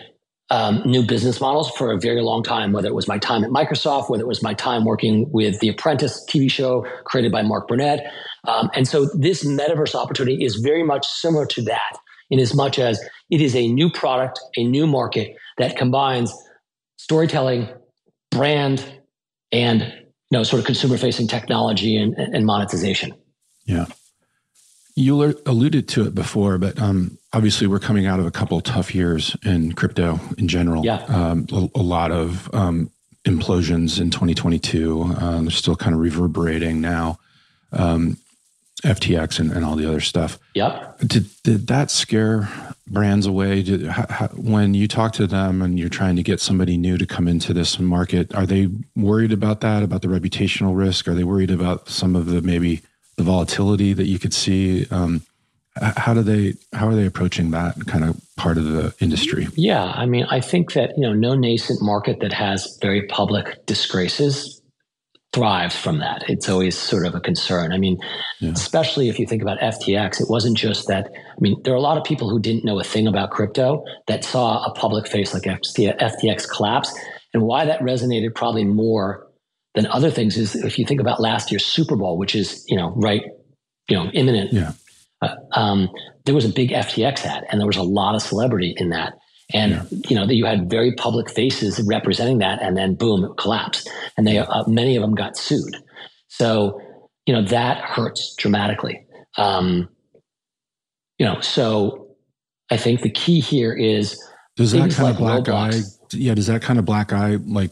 [0.51, 3.51] um, new business models for a very long time, whether it was my time at
[3.51, 7.69] Microsoft, whether it was my time working with The Apprentice TV show created by Mark
[7.69, 8.01] Burnett.
[8.47, 11.99] Um, and so this metaverse opportunity is very much similar to that
[12.31, 16.33] in as much as it is a new product, a new market that combines
[16.97, 17.69] storytelling,
[18.31, 18.85] brand,
[19.53, 23.15] and you know, sort of consumer facing technology and, and monetization.
[23.65, 23.87] Yeah.
[24.99, 28.93] You alluded to it before, but um, obviously we're coming out of a couple tough
[28.93, 30.85] years in crypto in general.
[30.85, 32.91] Yeah, um, a, a, lot of um,
[33.25, 35.03] implosions in 2022.
[35.03, 37.21] Um, they're still kind of reverberating now.
[37.73, 38.17] Um,
[38.85, 40.39] FTX and, and, all the other stuff.
[40.55, 40.99] Yep.
[41.07, 42.49] Did did that scare
[42.89, 43.63] brands away?
[43.63, 46.99] Did, how, how, when you talk to them and you're trying to get somebody new
[46.99, 49.85] to come into this market, are they worried about that?
[49.85, 51.07] About the reputational risk?
[51.07, 52.83] Are they worried about some of the maybe
[53.19, 54.87] the volatility that you could see?
[54.91, 55.23] Um,
[55.81, 59.93] how do they how are they approaching that kind of part of the industry yeah
[59.95, 64.61] i mean i think that you know no nascent market that has very public disgraces
[65.33, 67.99] thrives from that it's always sort of a concern i mean
[68.41, 68.51] yeah.
[68.51, 71.83] especially if you think about ftx it wasn't just that i mean there are a
[71.83, 75.35] lot of people who didn't know a thing about crypto that saw a public face
[75.35, 76.99] like ftx collapse
[77.35, 79.28] and why that resonated probably more
[79.75, 82.77] than other things is if you think about last year's Super Bowl, which is you
[82.77, 83.23] know right,
[83.89, 84.53] you know imminent.
[84.53, 84.73] Yeah.
[85.21, 85.89] Uh, um,
[86.25, 89.15] there was a big FTX ad, and there was a lot of celebrity in that.
[89.53, 89.99] And yeah.
[90.09, 94.27] you know you had very public faces representing that, and then boom, it collapsed, and
[94.27, 95.77] they uh, many of them got sued.
[96.29, 96.81] So
[97.27, 99.07] you know that hurts dramatically.
[99.37, 99.89] Um,
[101.19, 102.17] you know, so
[102.71, 104.21] I think the key here is
[104.57, 105.81] does that kind of black eye?
[106.13, 107.71] Yeah, does that kind of black eye like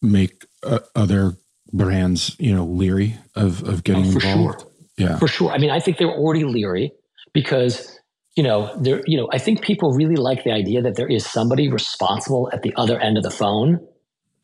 [0.00, 1.36] make uh, other
[1.72, 4.60] brands, you know, leery of of getting oh, for involved?
[4.60, 4.68] Sure.
[4.98, 5.50] Yeah, for sure.
[5.50, 6.92] I mean, I think they're already leery
[7.32, 7.98] because
[8.36, 9.02] you know there.
[9.06, 12.62] You know, I think people really like the idea that there is somebody responsible at
[12.62, 13.80] the other end of the phone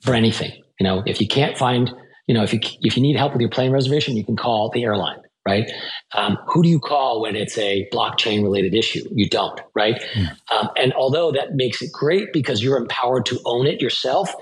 [0.01, 0.53] for anything.
[0.81, 1.93] You know, if you can't find,
[2.27, 4.71] you know, if you if you need help with your plane reservation, you can call
[4.71, 5.71] the airline, right?
[6.15, 9.05] Um, who do you call when it's a blockchain related issue?
[9.13, 10.03] You don't, right?
[10.15, 10.37] Mm.
[10.53, 14.33] Um, and although that makes it great because you're empowered to own it yourself,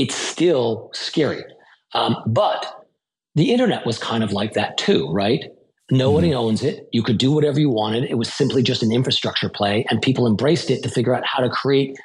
[0.00, 1.44] it's still scary.
[1.92, 2.86] Um, but
[3.34, 5.44] the internet was kind of like that too, right?
[5.90, 6.36] Nobody mm.
[6.36, 6.88] owns it.
[6.90, 8.04] You could do whatever you wanted.
[8.04, 11.42] It was simply just an infrastructure play, and people embraced it to figure out how
[11.42, 11.98] to create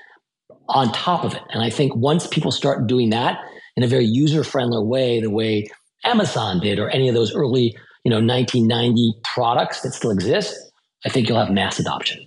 [0.68, 1.42] on top of it.
[1.52, 3.40] And I think once people start doing that
[3.78, 5.68] in a very user friendly way, the way
[6.04, 10.54] Amazon did or any of those early, you know, 1990 products that still exist,
[11.06, 12.26] I think you'll have mass adoption.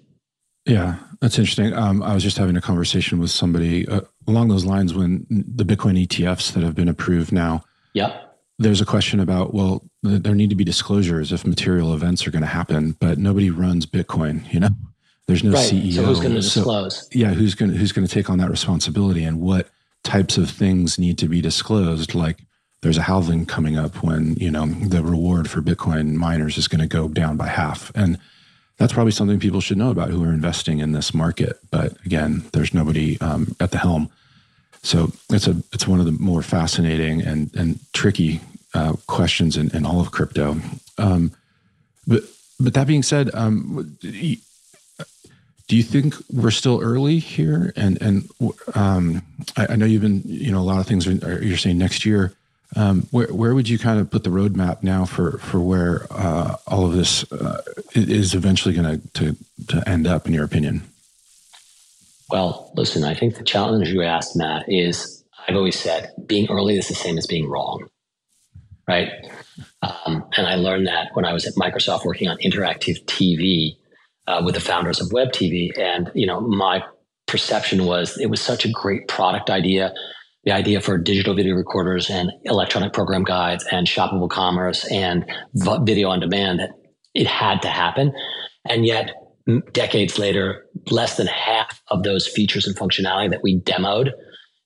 [0.69, 1.73] Yeah, that's interesting.
[1.73, 5.65] Um, I was just having a conversation with somebody uh, along those lines when the
[5.65, 7.65] Bitcoin ETFs that have been approved now.
[7.95, 8.25] Yep.
[8.59, 12.43] There's a question about well, there need to be disclosures if material events are going
[12.43, 14.53] to happen, but nobody runs Bitcoin.
[14.53, 14.69] You know,
[15.27, 15.71] there's no right.
[15.71, 15.95] CEO.
[15.95, 17.09] So who's going to disclose?
[17.13, 19.69] Yeah, who's going who's going to take on that responsibility, and what
[20.03, 22.15] types of things need to be disclosed?
[22.15, 22.39] Like
[22.83, 26.81] there's a halving coming up when you know the reward for Bitcoin miners is going
[26.81, 28.19] to go down by half, and
[28.79, 31.59] that's probably something people should know about who are investing in this market.
[31.71, 34.11] But again, there's nobody um, at the helm,
[34.83, 38.41] so it's a it's one of the more fascinating and and tricky
[38.75, 40.57] uh, questions in, in all of crypto.
[40.97, 41.33] Um,
[42.07, 42.23] but
[42.61, 43.97] but that being said, um,
[45.69, 47.73] do you think we're still early here?
[47.77, 48.31] And and
[48.75, 49.23] um,
[49.57, 52.07] I, I, know you've been you know a lot of things are, you're saying next
[52.07, 52.33] year.
[52.77, 56.57] Um, where where would you kind of put the roadmap now for for where uh,
[56.67, 57.63] all of this uh,
[57.95, 59.37] is eventually going to
[59.69, 60.83] to end up, in your opinion?
[62.31, 66.77] Well, listen, I think the challenge you asked, Matt, is I've always said being early
[66.77, 67.89] is the same as being wrong,
[68.87, 69.11] right?
[69.81, 73.77] Um, and I learned that when I was at Microsoft working on interactive TV
[74.27, 76.85] uh, with the founders of Web TV, and you know my
[77.27, 79.95] perception was it was such a great product idea
[80.49, 85.31] the idea for digital video recorders and electronic program guides and shoppable commerce and
[85.83, 86.63] video on demand
[87.13, 88.15] it had to happen.
[88.67, 89.11] And yet,
[89.73, 94.13] decades later, less than half of those features and functionality that we demoed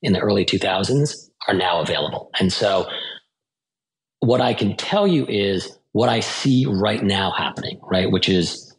[0.03, 1.17] in the early 2000s
[1.49, 2.31] are now available.
[2.39, 2.89] And so,
[4.21, 8.09] what I can tell you is what I see right now happening, right?
[8.09, 8.73] Which is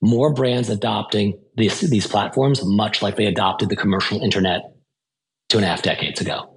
[0.00, 4.62] more brands adopting these, these platforms, much like they adopted the commercial internet
[5.48, 6.54] two and a half decades ago.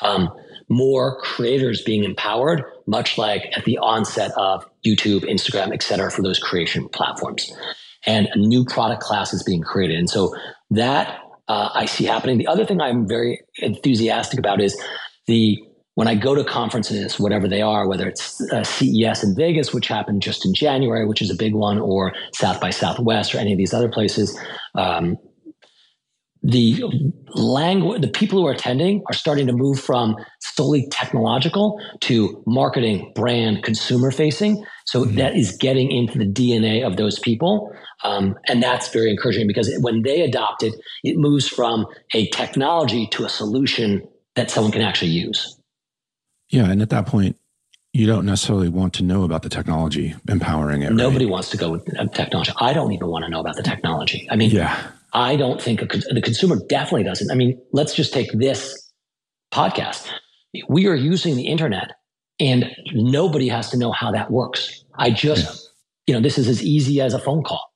[0.00, 0.30] Um,
[0.68, 6.22] more creators being empowered, much like at the onset of YouTube, Instagram, et cetera, for
[6.22, 7.52] those creation platforms.
[8.06, 9.98] And a new product class is being created.
[9.98, 10.34] And so
[10.70, 12.38] that uh, I see happening.
[12.38, 14.80] The other thing I'm very enthusiastic about is
[15.26, 15.58] the
[15.94, 19.88] when I go to conferences, whatever they are, whether it's uh, CES in Vegas, which
[19.88, 23.52] happened just in January, which is a big one, or South by Southwest, or any
[23.52, 24.38] of these other places,
[24.74, 25.18] um,
[26.42, 26.82] the
[27.34, 33.12] language, the people who are attending are starting to move from solely technological to marketing,
[33.14, 34.64] brand, consumer facing.
[34.86, 35.16] So mm-hmm.
[35.16, 37.72] that is getting into the DNA of those people.
[38.02, 40.74] Um, and that's very encouraging because when they adopt it,
[41.04, 45.56] it moves from a technology to a solution that someone can actually use.
[46.50, 46.70] Yeah.
[46.70, 47.36] And at that point,
[47.92, 50.92] you don't necessarily want to know about the technology empowering it.
[50.92, 51.32] Nobody right?
[51.32, 52.52] wants to go with technology.
[52.58, 54.26] I don't even want to know about the technology.
[54.30, 57.30] I mean, yeah I don't think a, the consumer definitely doesn't.
[57.30, 58.90] I mean, let's just take this
[59.52, 60.08] podcast.
[60.68, 61.92] We are using the internet
[62.40, 64.84] and nobody has to know how that works.
[64.96, 65.70] I just,
[66.06, 66.14] yeah.
[66.14, 67.72] you know, this is as easy as a phone call.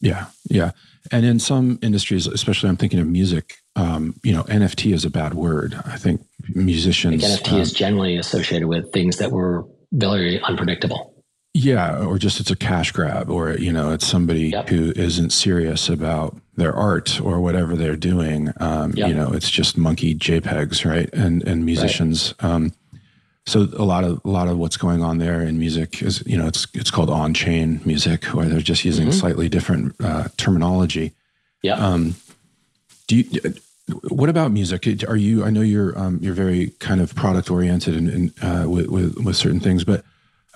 [0.00, 0.26] Yeah.
[0.50, 0.72] Yeah.
[1.10, 5.10] And in some industries, especially I'm thinking of music, um, you know, NFT is a
[5.10, 5.80] bad word.
[5.84, 6.20] I think
[6.54, 7.24] musicians.
[7.24, 11.11] I think NFT um, is generally associated with things that were very unpredictable.
[11.54, 14.70] Yeah, or just it's a cash grab, or you know, it's somebody yep.
[14.70, 18.50] who isn't serious about their art or whatever they're doing.
[18.58, 19.08] Um, yep.
[19.08, 21.12] You know, it's just monkey JPEGs, right?
[21.12, 22.34] And and musicians.
[22.42, 22.50] Right.
[22.50, 22.72] Um,
[23.44, 26.38] so a lot of a lot of what's going on there in music is you
[26.38, 29.18] know it's it's called on chain music, where they're just using mm-hmm.
[29.18, 31.12] slightly different uh, terminology.
[31.62, 31.74] Yeah.
[31.74, 32.14] Um,
[33.08, 33.54] do you?
[34.08, 34.86] What about music?
[35.06, 35.44] Are you?
[35.44, 39.36] I know you're um, you're very kind of product oriented and, uh, with, with with
[39.36, 40.04] certain things, but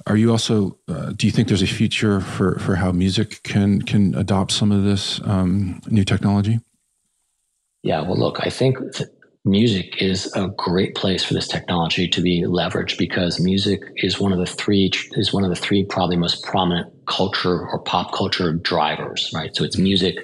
[0.07, 0.79] are you also?
[0.89, 4.71] Uh, do you think there's a future for for how music can can adopt some
[4.71, 6.61] of this um, new technology?
[7.83, 8.03] Yeah.
[8.03, 8.77] Well, look, I think
[9.45, 14.33] music is a great place for this technology to be leveraged because music is one
[14.33, 18.53] of the three is one of the three probably most prominent culture or pop culture
[18.53, 19.31] drivers.
[19.35, 19.55] Right.
[19.57, 20.17] So it's music,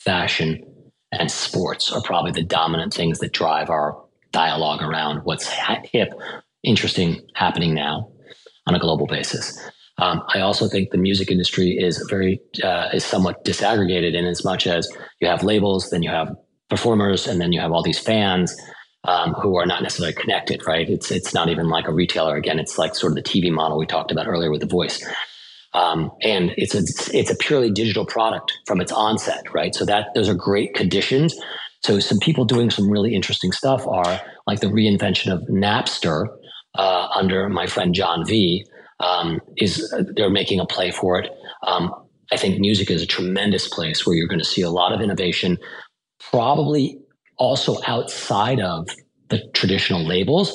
[0.00, 0.64] fashion,
[1.12, 4.02] and sports are probably the dominant things that drive our
[4.32, 6.12] dialogue around what's hip,
[6.64, 8.09] interesting, happening now
[8.70, 9.58] on a global basis.
[9.98, 14.44] Um, I also think the music industry is very uh, is somewhat disaggregated in as
[14.44, 14.88] much as
[15.20, 16.34] you have labels, then you have
[16.70, 18.56] performers, and then you have all these fans
[19.04, 20.62] um, who are not necessarily connected.
[20.66, 20.88] Right?
[20.88, 22.36] It's it's not even like a retailer.
[22.36, 25.04] Again, it's like sort of the TV model we talked about earlier with the voice.
[25.72, 26.82] Um, and it's a
[27.16, 29.74] it's a purely digital product from its onset, right?
[29.74, 31.34] So that those are great conditions.
[31.82, 36.28] So some people doing some really interesting stuff are like the reinvention of Napster
[36.74, 38.64] uh, under my friend John V.
[39.00, 41.30] Um, is they're making a play for it.
[41.66, 41.90] Um,
[42.32, 45.00] I think music is a tremendous place where you're going to see a lot of
[45.00, 45.56] innovation,
[46.30, 46.98] probably
[47.38, 48.88] also outside of
[49.30, 50.52] the traditional labels.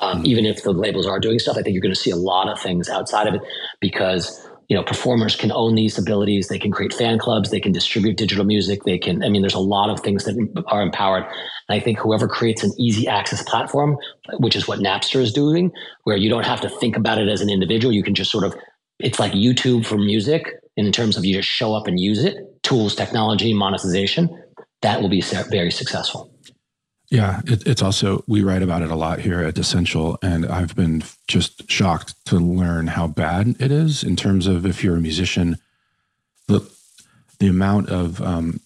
[0.00, 2.16] Um, even if the labels are doing stuff, I think you're going to see a
[2.16, 3.42] lot of things outside of it
[3.80, 6.48] because you know performers can own these abilities.
[6.48, 7.50] They can create fan clubs.
[7.50, 8.84] They can distribute digital music.
[8.84, 9.24] They can.
[9.24, 11.24] I mean, there's a lot of things that are empowered.
[11.24, 13.96] And I think whoever creates an easy access platform,
[14.38, 15.72] which is what Napster is doing,
[16.04, 18.44] where you don't have to think about it as an individual, you can just sort
[18.44, 18.54] of.
[19.00, 22.36] It's like YouTube for music in terms of you just show up and use it.
[22.64, 24.28] Tools, technology, monetization.
[24.82, 26.32] That will be very successful.
[27.10, 30.76] Yeah, it, it's also, we write about it a lot here at Essential, and I've
[30.76, 35.00] been just shocked to learn how bad it is in terms of if you're a
[35.00, 35.56] musician,
[36.48, 36.60] the,
[37.38, 38.60] the amount of, um,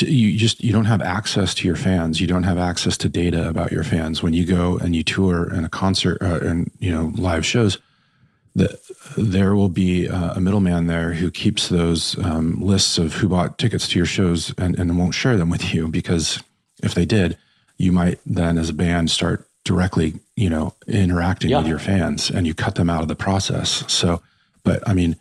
[0.00, 2.20] you just, you don't have access to your fans.
[2.20, 4.22] You don't have access to data about your fans.
[4.22, 7.78] When you go and you tour in a concert uh, and, you know, live shows,
[8.56, 8.80] that
[9.16, 13.88] there will be a middleman there who keeps those um, lists of who bought tickets
[13.88, 16.42] to your shows and, and won't share them with you because
[16.82, 17.36] if they did,
[17.76, 21.58] you might then as a band start directly, you know, interacting yeah.
[21.58, 23.84] with your fans and you cut them out of the process.
[23.92, 24.22] So,
[24.64, 25.16] but I mean,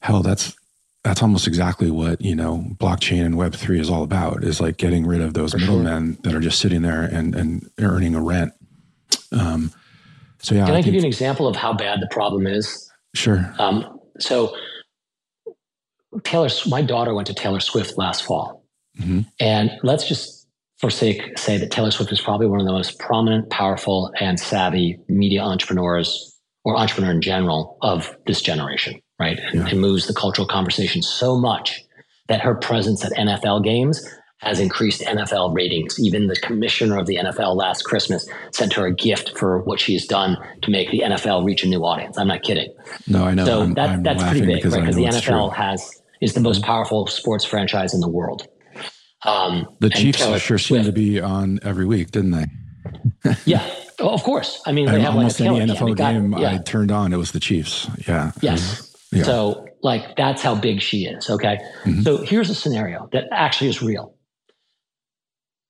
[0.00, 0.56] hell, that's
[1.02, 4.76] that's almost exactly what you know blockchain and web 3 is all about is like
[4.76, 6.22] getting rid of those For middlemen sure.
[6.22, 8.52] that are just sitting there and and earning a rent
[9.32, 9.72] um
[10.40, 12.90] so yeah can i, I give you an example of how bad the problem is
[13.14, 14.54] sure um so
[16.22, 18.64] taylor my daughter went to taylor swift last fall
[18.98, 19.20] mm-hmm.
[19.38, 20.39] and let's just
[20.80, 24.98] forsake say that Taylor Swift is probably one of the most prominent, powerful, and savvy
[25.08, 29.38] media entrepreneurs or entrepreneur in general of this generation, right?
[29.52, 29.74] And, yeah.
[29.74, 31.80] moves the cultural conversation so much
[32.28, 34.06] that her presence at NFL games
[34.38, 35.98] has increased NFL ratings.
[36.00, 39.92] Even the commissioner of the NFL last Christmas sent her a gift for what she
[39.92, 42.16] has done to make the NFL reach a new audience.
[42.16, 42.72] I'm not kidding.
[43.06, 43.44] No, I know.
[43.44, 44.80] So I'm, that, I'm that's pretty big, right?
[44.80, 45.50] Because the NFL true.
[45.50, 46.66] has is the most mm-hmm.
[46.66, 48.46] powerful sports franchise in the world.
[49.24, 52.46] Um, the Chiefs sure seem to be on every week, didn't they?
[53.44, 53.68] yeah,
[53.98, 54.62] oh, of course.
[54.66, 56.52] I mean, they have almost like any NFL game yeah.
[56.52, 57.88] I turned on, it was the Chiefs.
[58.06, 58.32] Yeah.
[58.40, 58.96] Yes.
[59.12, 59.24] Yeah.
[59.24, 61.28] So, like, that's how big she is.
[61.28, 61.58] Okay.
[61.84, 62.02] Mm-hmm.
[62.02, 64.14] So here's a scenario that actually is real.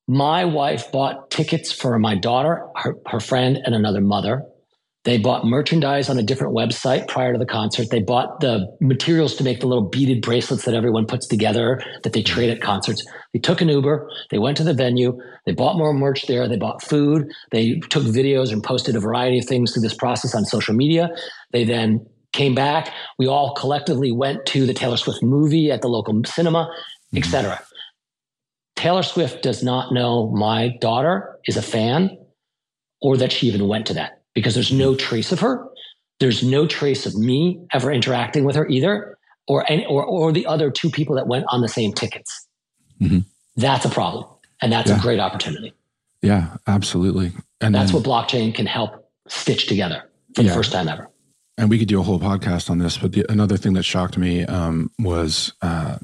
[0.07, 4.44] My wife bought tickets for my daughter, her, her friend, and another mother
[5.05, 7.88] they bought merchandise on a different website prior to the concert.
[7.90, 12.12] They bought the materials to make the little beaded bracelets that everyone puts together that
[12.12, 13.03] they trade at concerts.
[13.32, 14.11] They took an Uber.
[14.30, 15.18] They went to the venue.
[15.46, 16.46] They bought more merch there.
[16.46, 17.32] They bought food.
[17.51, 21.09] They took videos and posted a variety of things through this process on social media.
[21.53, 22.92] They then came back.
[23.18, 27.16] We all collectively went to the Taylor Swift movie at the local cinema, mm-hmm.
[27.16, 27.59] etc.
[28.76, 32.18] Taylor Swift does not know my daughter is a fan
[33.01, 35.66] or that she even went to that because there's no trace of her.
[36.18, 39.18] There's no trace of me ever interacting with her either,
[39.49, 42.47] or any, or, or the other two people that went on the same tickets.
[43.01, 43.20] Mm-hmm.
[43.57, 44.26] That's a problem,
[44.61, 44.99] and that's yeah.
[44.99, 45.72] a great opportunity.
[46.22, 47.33] Yeah, absolutely.
[47.61, 50.05] And that's then, what blockchain can help stitch together
[50.35, 50.49] for yeah.
[50.49, 51.09] the first time ever.
[51.57, 54.16] And we could do a whole podcast on this, but the, another thing that shocked
[54.16, 55.99] me um, was, uh,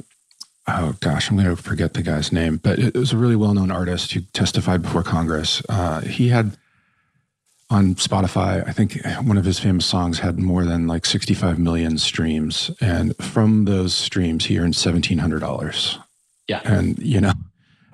[0.69, 3.71] oh gosh, I'm going to forget the guy's name, but it, was a really well-known
[3.71, 5.63] artist who testified before Congress.
[5.69, 6.57] Uh, he had
[7.69, 11.99] on Spotify, I think one of his famous songs had more than like 65 million
[11.99, 12.71] streams.
[12.81, 15.99] And from those streams, he earned $1,700.
[16.47, 16.61] Yeah.
[16.65, 17.33] And, you know,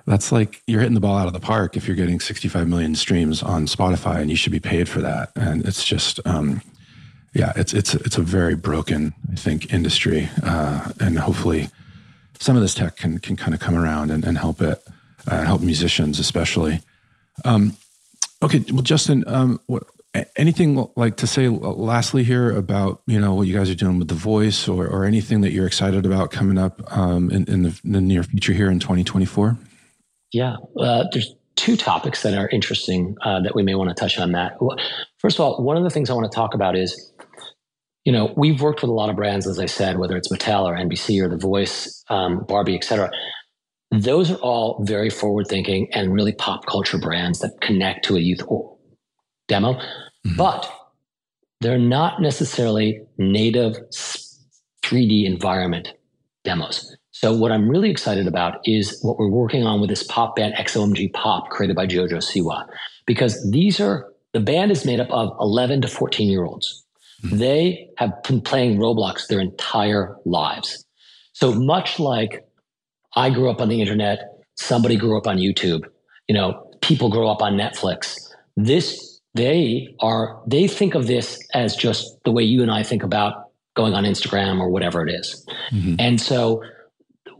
[0.05, 2.93] that's like you're hitting the ball out of the park if you're getting 65 million
[2.93, 5.31] streams on Spotify and you should be paid for that.
[5.35, 6.61] And it's just, um,
[7.33, 10.29] yeah, it's, it's, it's a very broken, I think, industry.
[10.43, 11.69] Uh, and hopefully
[12.39, 14.83] some of this tech can, can kind of come around and, and help it,
[15.25, 16.81] uh, help musicians, especially.
[17.43, 17.75] Um,
[18.43, 19.83] Okay, well, Justin, um, what,
[20.35, 24.09] anything like to say lastly here about you know what you guys are doing with
[24.09, 27.79] the voice or, or anything that you're excited about coming up um, in, in, the,
[27.85, 29.57] in, the, near future here in 2024?
[30.33, 34.19] Yeah, uh, there's two topics that are interesting uh, that we may want to touch
[34.19, 34.33] on.
[34.33, 34.57] That
[35.19, 37.13] first of all, one of the things I want to talk about is
[38.03, 40.65] you know we've worked with a lot of brands, as I said, whether it's Mattel
[40.65, 43.09] or NBC or The Voice, um, Barbie, etc
[43.93, 48.19] those are all very forward thinking and really pop culture brands that connect to a
[48.19, 48.41] youth
[49.47, 50.35] demo, mm-hmm.
[50.35, 50.71] but
[51.61, 53.77] they're not necessarily native
[54.83, 55.93] 3D environment
[56.43, 56.95] demos.
[57.11, 60.55] So what I'm really excited about is what we're working on with this pop band
[60.55, 62.65] XOMG Pop created by Jojo Siwa,
[63.05, 66.83] because these are the band is made up of 11 to 14 year olds.
[67.23, 67.37] Mm-hmm.
[67.37, 70.83] They have been playing Roblox their entire lives.
[71.33, 72.43] So much like
[73.15, 75.83] I grew up on the internet, somebody grew up on YouTube,
[76.27, 78.17] you know, people grow up on Netflix.
[78.57, 83.03] This, they are, they think of this as just the way you and I think
[83.03, 85.45] about going on Instagram or whatever it is.
[85.71, 85.95] Mm-hmm.
[85.99, 86.61] And so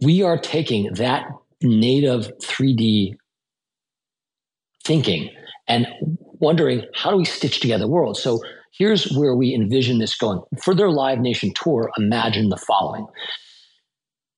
[0.02, 1.26] we are taking that
[1.62, 3.16] native 3D
[4.84, 5.30] thinking
[5.68, 5.88] and
[6.40, 8.22] wondering how do we stitch together worlds?
[8.22, 8.42] So
[8.78, 10.42] here's where we envision this going.
[10.62, 13.08] For their Live Nation tour, imagine the following.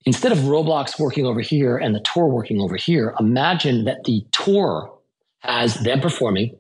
[0.06, 4.24] Instead of Roblox working over here and the tour working over here, imagine that the
[4.32, 4.94] tour
[5.40, 6.56] has them performing.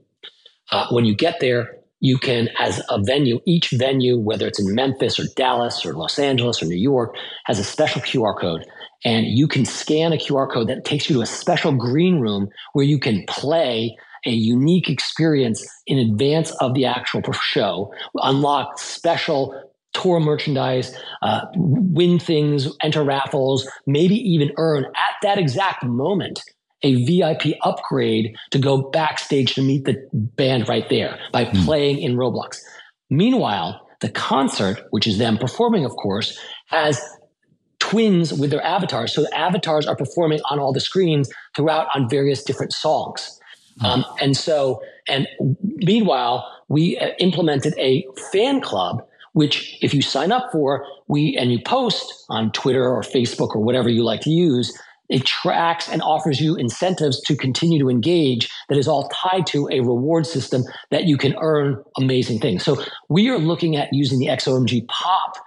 [0.72, 4.74] Uh, when you get there, you can, as a venue, each venue, whether it's in
[4.74, 7.16] Memphis or Dallas or Los Angeles or New York,
[7.46, 8.66] has a special QR code.
[9.04, 12.50] And you can scan a QR code that takes you to a special green room
[12.74, 19.54] where you can play a unique experience in advance of the actual show, unlock special
[19.96, 26.42] tour merchandise, uh, win things, enter raffles, maybe even earn at that exact moment
[26.84, 31.66] a VIP upgrade to go backstage to meet the band right there by mm.
[31.66, 32.60] playing in Roblox.
[33.10, 36.38] Meanwhile, the concert, which is them performing, of course,
[36.68, 37.02] has
[37.80, 39.14] twins with their avatars.
[39.14, 43.40] So the avatars are performing on all the screens throughout on various different songs.
[43.82, 43.86] Mm.
[43.86, 45.28] Um, and so, and
[45.62, 49.02] meanwhile, we uh, implemented a fan club
[49.36, 53.64] which if you sign up for we and you post on twitter or facebook or
[53.64, 54.78] whatever you like to use
[55.10, 59.68] it tracks and offers you incentives to continue to engage that is all tied to
[59.72, 62.64] a reward system that you can earn amazing things.
[62.64, 65.38] So we are looking at using the XOMG pop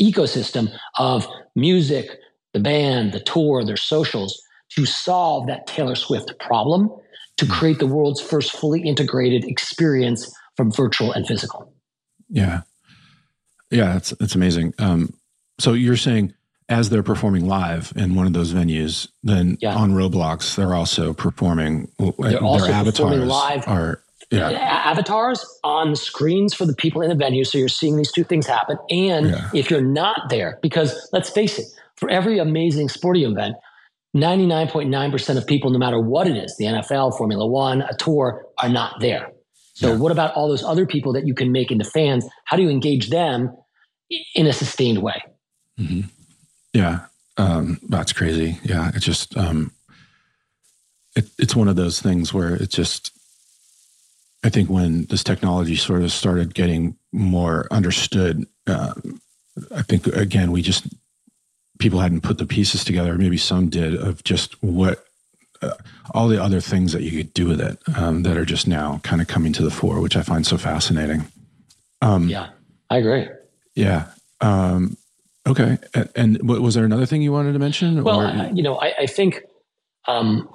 [0.00, 2.10] ecosystem of music,
[2.52, 4.40] the band, the tour, their socials
[4.70, 6.90] to solve that Taylor Swift problem
[7.38, 7.52] to hmm.
[7.52, 11.72] create the world's first fully integrated experience from virtual and physical.
[12.28, 12.62] Yeah.
[13.70, 14.74] Yeah, it's it's amazing.
[14.78, 15.14] Um,
[15.58, 16.34] so you're saying
[16.68, 19.74] as they're performing live in one of those venues, then yeah.
[19.74, 21.90] on Roblox they're also performing.
[21.98, 23.66] They're also their avatars live.
[23.68, 24.50] Are yeah.
[24.50, 27.44] avatars on screens for the people in the venue.
[27.44, 28.76] So you're seeing these two things happen.
[28.90, 29.50] And yeah.
[29.54, 33.56] if you're not there, because let's face it, for every amazing sporting event,
[34.16, 38.68] 99.9% of people, no matter what it is, the NFL, Formula One, a tour, are
[38.68, 39.30] not there.
[39.76, 39.98] So yeah.
[39.98, 42.26] what about all those other people that you can make into fans?
[42.46, 43.54] How do you engage them
[44.34, 45.22] in a sustained way?
[45.78, 46.08] Mm-hmm.
[46.72, 47.00] Yeah,
[47.36, 48.58] um, that's crazy.
[48.62, 49.72] Yeah, it's just um,
[51.14, 53.12] it, it's one of those things where it just.
[54.42, 58.94] I think when this technology sort of started getting more understood, uh,
[59.74, 60.86] I think again we just
[61.78, 63.18] people hadn't put the pieces together.
[63.18, 65.05] Maybe some did of just what
[65.62, 65.74] uh,
[66.12, 69.00] all the other things that you could do with it um, that are just now
[69.02, 71.26] kind of coming to the fore, which I find so fascinating.
[72.02, 72.50] Um, yeah,
[72.90, 73.28] I agree.
[73.74, 74.06] Yeah.
[74.40, 74.96] Um,
[75.46, 75.78] Okay.
[76.14, 78.02] And, was there another thing you wanted to mention?
[78.02, 78.50] Well, or?
[78.52, 79.42] you know, I, I think
[80.08, 80.48] um,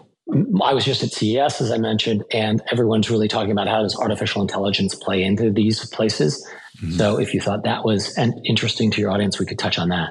[0.62, 3.98] I was just at CES, as I mentioned, and everyone's really talking about how does
[3.98, 6.46] artificial intelligence play into these places.
[6.82, 6.98] Mm-hmm.
[6.98, 9.90] So if you thought that was an, interesting to your audience, we could touch on
[9.90, 10.10] that.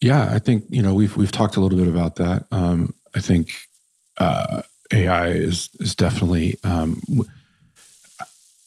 [0.00, 2.44] Yeah, I think you know we've we've talked a little bit about that.
[2.52, 3.50] Um, I think
[4.18, 4.62] uh,
[4.92, 7.00] AI is is definitely um,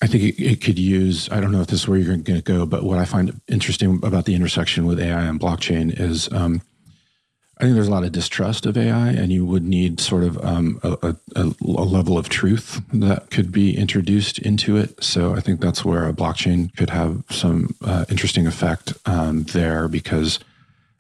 [0.02, 2.24] I think it, it, could use, I don't know if this is where you're going
[2.24, 6.28] to go, but what I find interesting about the intersection with AI and blockchain is
[6.32, 6.64] um,
[7.62, 10.43] I think there's a lot of distrust of AI, and you would need sort of
[10.43, 15.04] um, a, a, a, level of truth that could be introduced into it.
[15.04, 19.88] So I think that's where a blockchain could have some uh, interesting effect um, there
[19.88, 20.39] because,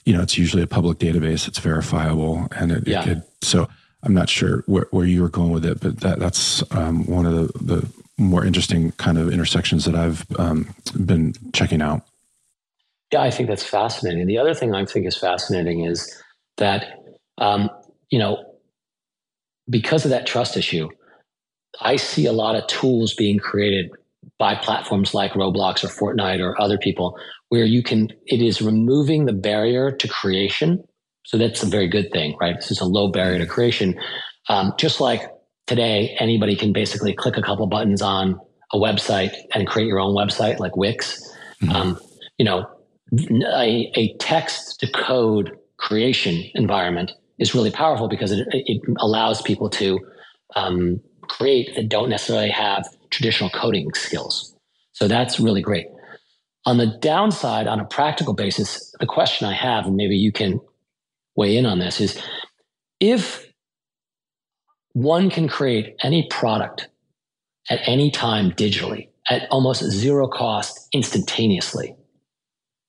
[0.05, 3.01] you know, it's usually a public database, it's verifiable, and it, yeah.
[3.01, 3.67] it could, so
[4.03, 7.25] I'm not sure where, where you were going with it, but that, that's um, one
[7.25, 7.87] of the, the
[8.17, 10.73] more interesting kind of intersections that I've um,
[11.05, 12.03] been checking out.
[13.11, 14.25] Yeah, I think that's fascinating.
[14.27, 16.21] The other thing I think is fascinating is
[16.57, 16.85] that,
[17.37, 17.69] um,
[18.09, 18.37] you know,
[19.69, 20.89] because of that trust issue,
[21.79, 23.91] I see a lot of tools being created
[24.37, 27.17] by platforms like Roblox or Fortnite or other people
[27.49, 30.83] where you can, it is removing the barrier to creation.
[31.23, 32.55] So that's a very good thing, right?
[32.55, 33.99] This is a low barrier to creation.
[34.49, 35.21] Um, just like
[35.67, 38.39] today anybody can basically click a couple buttons on
[38.73, 41.21] a website and create your own website like Wix.
[41.61, 41.75] Mm-hmm.
[41.75, 41.99] Um,
[42.37, 42.65] you know,
[43.55, 49.69] a, a, text to code creation environment is really powerful because it, it allows people
[49.69, 49.99] to
[50.55, 54.55] um, create that don't necessarily have traditional coding skills.
[54.93, 55.87] So that's really great.
[56.65, 60.59] On the downside, on a practical basis, the question I have, and maybe you can
[61.35, 62.21] weigh in on this, is
[62.99, 63.45] if
[64.93, 66.89] one can create any product
[67.69, 69.07] at any time digitally.
[69.29, 71.95] at almost zero cost instantaneously.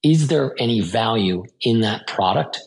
[0.02, 2.60] Is there any value in that product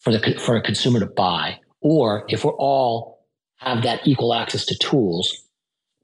[0.00, 1.60] for the for a consumer to buy?
[1.80, 3.24] Or if we're all
[3.56, 5.46] have that equal access to tools,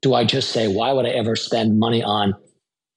[0.01, 2.33] do I just say, why would I ever spend money on,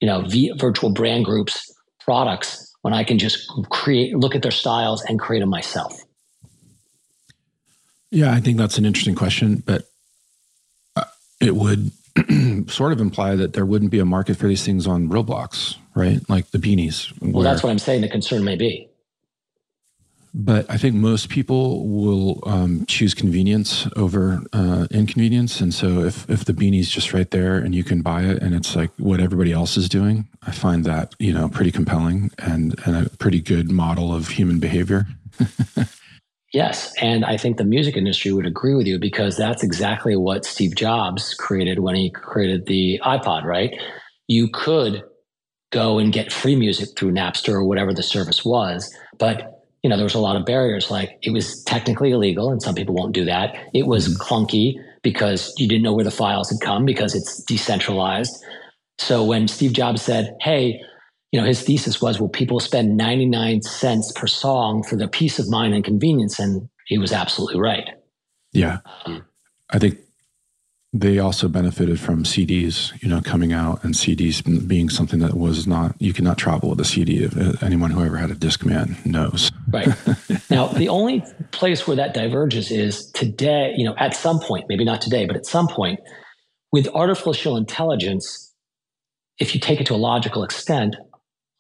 [0.01, 4.51] you know, v- virtual brand groups products when I can just create, look at their
[4.51, 6.01] styles and create them myself?
[8.11, 9.83] Yeah, I think that's an interesting question, but
[10.97, 11.05] uh,
[11.39, 11.91] it would
[12.71, 16.27] sort of imply that there wouldn't be a market for these things on Roblox, right?
[16.31, 17.13] Like the beanies.
[17.21, 18.01] Well, where, that's what I'm saying.
[18.01, 18.89] The concern may be.
[20.35, 25.61] But I think most people will um, choose convenience over uh, inconvenience.
[25.61, 28.55] And so if, if the beanie's just right there and you can buy it and
[28.55, 32.79] it's like what everybody else is doing, I find that, you know, pretty compelling and,
[32.85, 35.07] and a pretty good model of human behavior.
[36.53, 36.95] Yes.
[37.01, 40.75] And I think the music industry would agree with you because that's exactly what Steve
[40.75, 43.79] Jobs created when he created the iPod, right?
[44.29, 45.03] You could
[45.71, 49.97] go and get free music through Napster or whatever the service was, but you know,
[49.97, 50.91] there was a lot of barriers.
[50.91, 53.57] Like it was technically illegal, and some people won't do that.
[53.75, 54.23] It was mm-hmm.
[54.23, 58.35] clunky because you didn't know where the files had come because it's decentralized.
[58.99, 60.81] So when Steve Jobs said, "Hey,
[61.33, 65.39] you know, his thesis was, will people spend 99 cents per song for the peace
[65.39, 66.39] of mind and convenience?
[66.39, 67.91] And he was absolutely right.
[68.53, 68.79] Yeah.
[69.05, 69.25] Um,
[69.71, 69.99] I think
[70.93, 75.67] they also benefited from CDs, you know, coming out and CDs being something that was
[75.67, 77.27] not, you could not travel with a CD.
[77.27, 79.53] Uh, anyone who ever had a Discman knows.
[79.71, 79.89] Right.
[80.51, 84.85] now, the only place where that diverges is today, you know, at some point, maybe
[84.85, 86.01] not today, but at some point,
[86.73, 88.55] with artificial intelligence,
[89.39, 90.97] if you take it to a logical extent,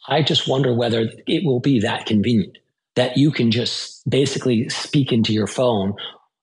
[0.09, 2.57] I just wonder whether it will be that convenient
[2.97, 5.95] that you can just basically speak into your phone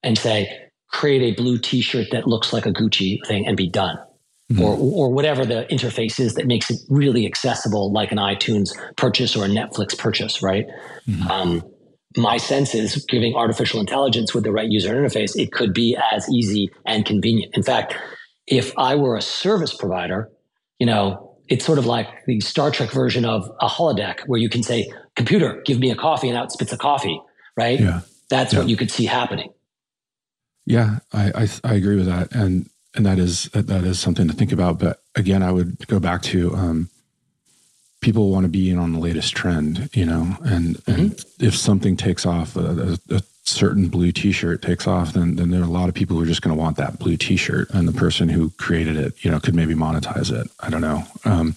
[0.04, 0.65] and say,
[0.96, 3.98] create a blue t-shirt that looks like a Gucci thing and be done.
[4.52, 4.62] Mm-hmm.
[4.62, 9.36] Or, or whatever the interface is that makes it really accessible, like an iTunes purchase
[9.36, 10.68] or a Netflix purchase, right?
[11.08, 11.28] Mm-hmm.
[11.28, 11.64] Um,
[12.16, 16.30] my sense is giving artificial intelligence with the right user interface, it could be as
[16.30, 17.58] easy and convenient.
[17.58, 17.96] In fact,
[18.48, 20.30] if I were a service provider,
[20.80, 24.50] you know, it's sort of like the Star Trek version of a holodeck where you
[24.50, 27.20] can say, computer, give me a coffee and out spits a coffee,
[27.58, 27.80] right?
[27.80, 28.02] Yeah.
[28.30, 28.60] That's yeah.
[28.60, 29.50] what you could see happening.
[30.66, 32.34] Yeah, I, I, I agree with that.
[32.34, 34.80] And, and that is, that, is something to think about.
[34.80, 36.90] But again, I would go back to, um,
[38.02, 41.02] people want to be in on the latest trend, you know, and, mm-hmm.
[41.02, 45.52] and if something takes off, a, a, a certain blue t-shirt takes off, then then
[45.52, 47.70] there are a lot of people who are just going to want that blue t-shirt,
[47.72, 50.50] and the person who created it, you know, could maybe monetize it.
[50.60, 51.04] I don't know.
[51.26, 51.56] Um,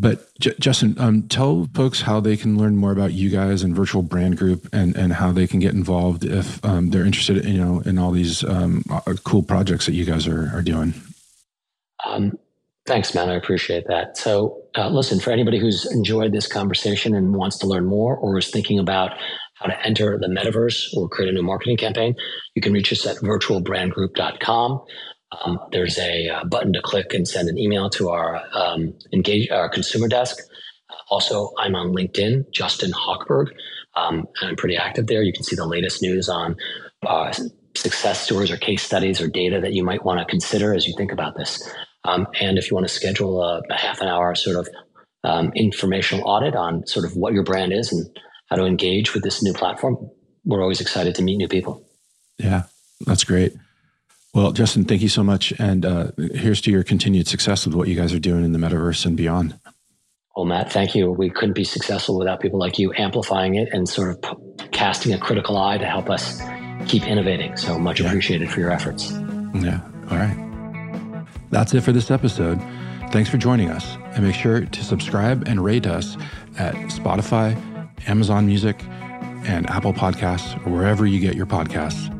[0.00, 3.76] but J- Justin, um, tell folks how they can learn more about you guys and
[3.76, 7.52] Virtual Brand Group, and and how they can get involved if um, they're interested, in,
[7.52, 8.82] you know, in all these um,
[9.24, 10.94] cool projects that you guys are are doing.
[12.06, 12.38] Um,
[12.86, 13.28] thanks, man.
[13.28, 14.16] I appreciate that.
[14.16, 18.38] So, uh, listen, for anybody who's enjoyed this conversation and wants to learn more, or
[18.38, 19.12] is thinking about
[19.54, 22.14] how to enter the metaverse or create a new marketing campaign,
[22.54, 24.80] you can reach us at virtualbrandgroup.com.
[25.32, 29.50] Um, there's a uh, button to click and send an email to our um, engage
[29.50, 30.38] our consumer desk.
[31.08, 33.48] Also, I'm on LinkedIn, Justin Hochberg.
[33.96, 35.22] Um, I'm pretty active there.
[35.22, 36.56] You can see the latest news on
[37.06, 37.32] uh,
[37.76, 40.94] success stories or case studies or data that you might want to consider as you
[40.96, 41.68] think about this.
[42.04, 44.68] Um, and if you want to schedule a, a half an hour sort of
[45.22, 48.08] um, informational audit on sort of what your brand is and
[48.48, 50.10] how to engage with this new platform,
[50.44, 51.84] we're always excited to meet new people.
[52.38, 52.64] Yeah,
[53.06, 53.52] that's great.
[54.32, 55.52] Well, Justin, thank you so much.
[55.58, 58.58] And uh, here's to your continued success with what you guys are doing in the
[58.58, 59.58] metaverse and beyond.
[60.36, 61.10] Well, Matt, thank you.
[61.10, 65.12] We couldn't be successful without people like you amplifying it and sort of p- casting
[65.12, 66.40] a critical eye to help us
[66.86, 67.56] keep innovating.
[67.56, 68.06] So much yeah.
[68.06, 69.10] appreciated for your efforts.
[69.54, 69.80] Yeah.
[70.10, 71.26] All right.
[71.50, 72.60] That's it for this episode.
[73.10, 73.96] Thanks for joining us.
[74.14, 76.16] And make sure to subscribe and rate us
[76.56, 77.60] at Spotify,
[78.08, 78.82] Amazon Music,
[79.44, 82.16] and Apple Podcasts, or wherever you get your podcasts.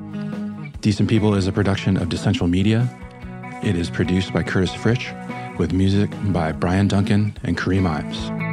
[0.80, 2.88] Decent People is a production of Decentral Media.
[3.62, 5.12] It is produced by Curtis Fritch
[5.58, 8.49] with music by Brian Duncan and Kareem Imes.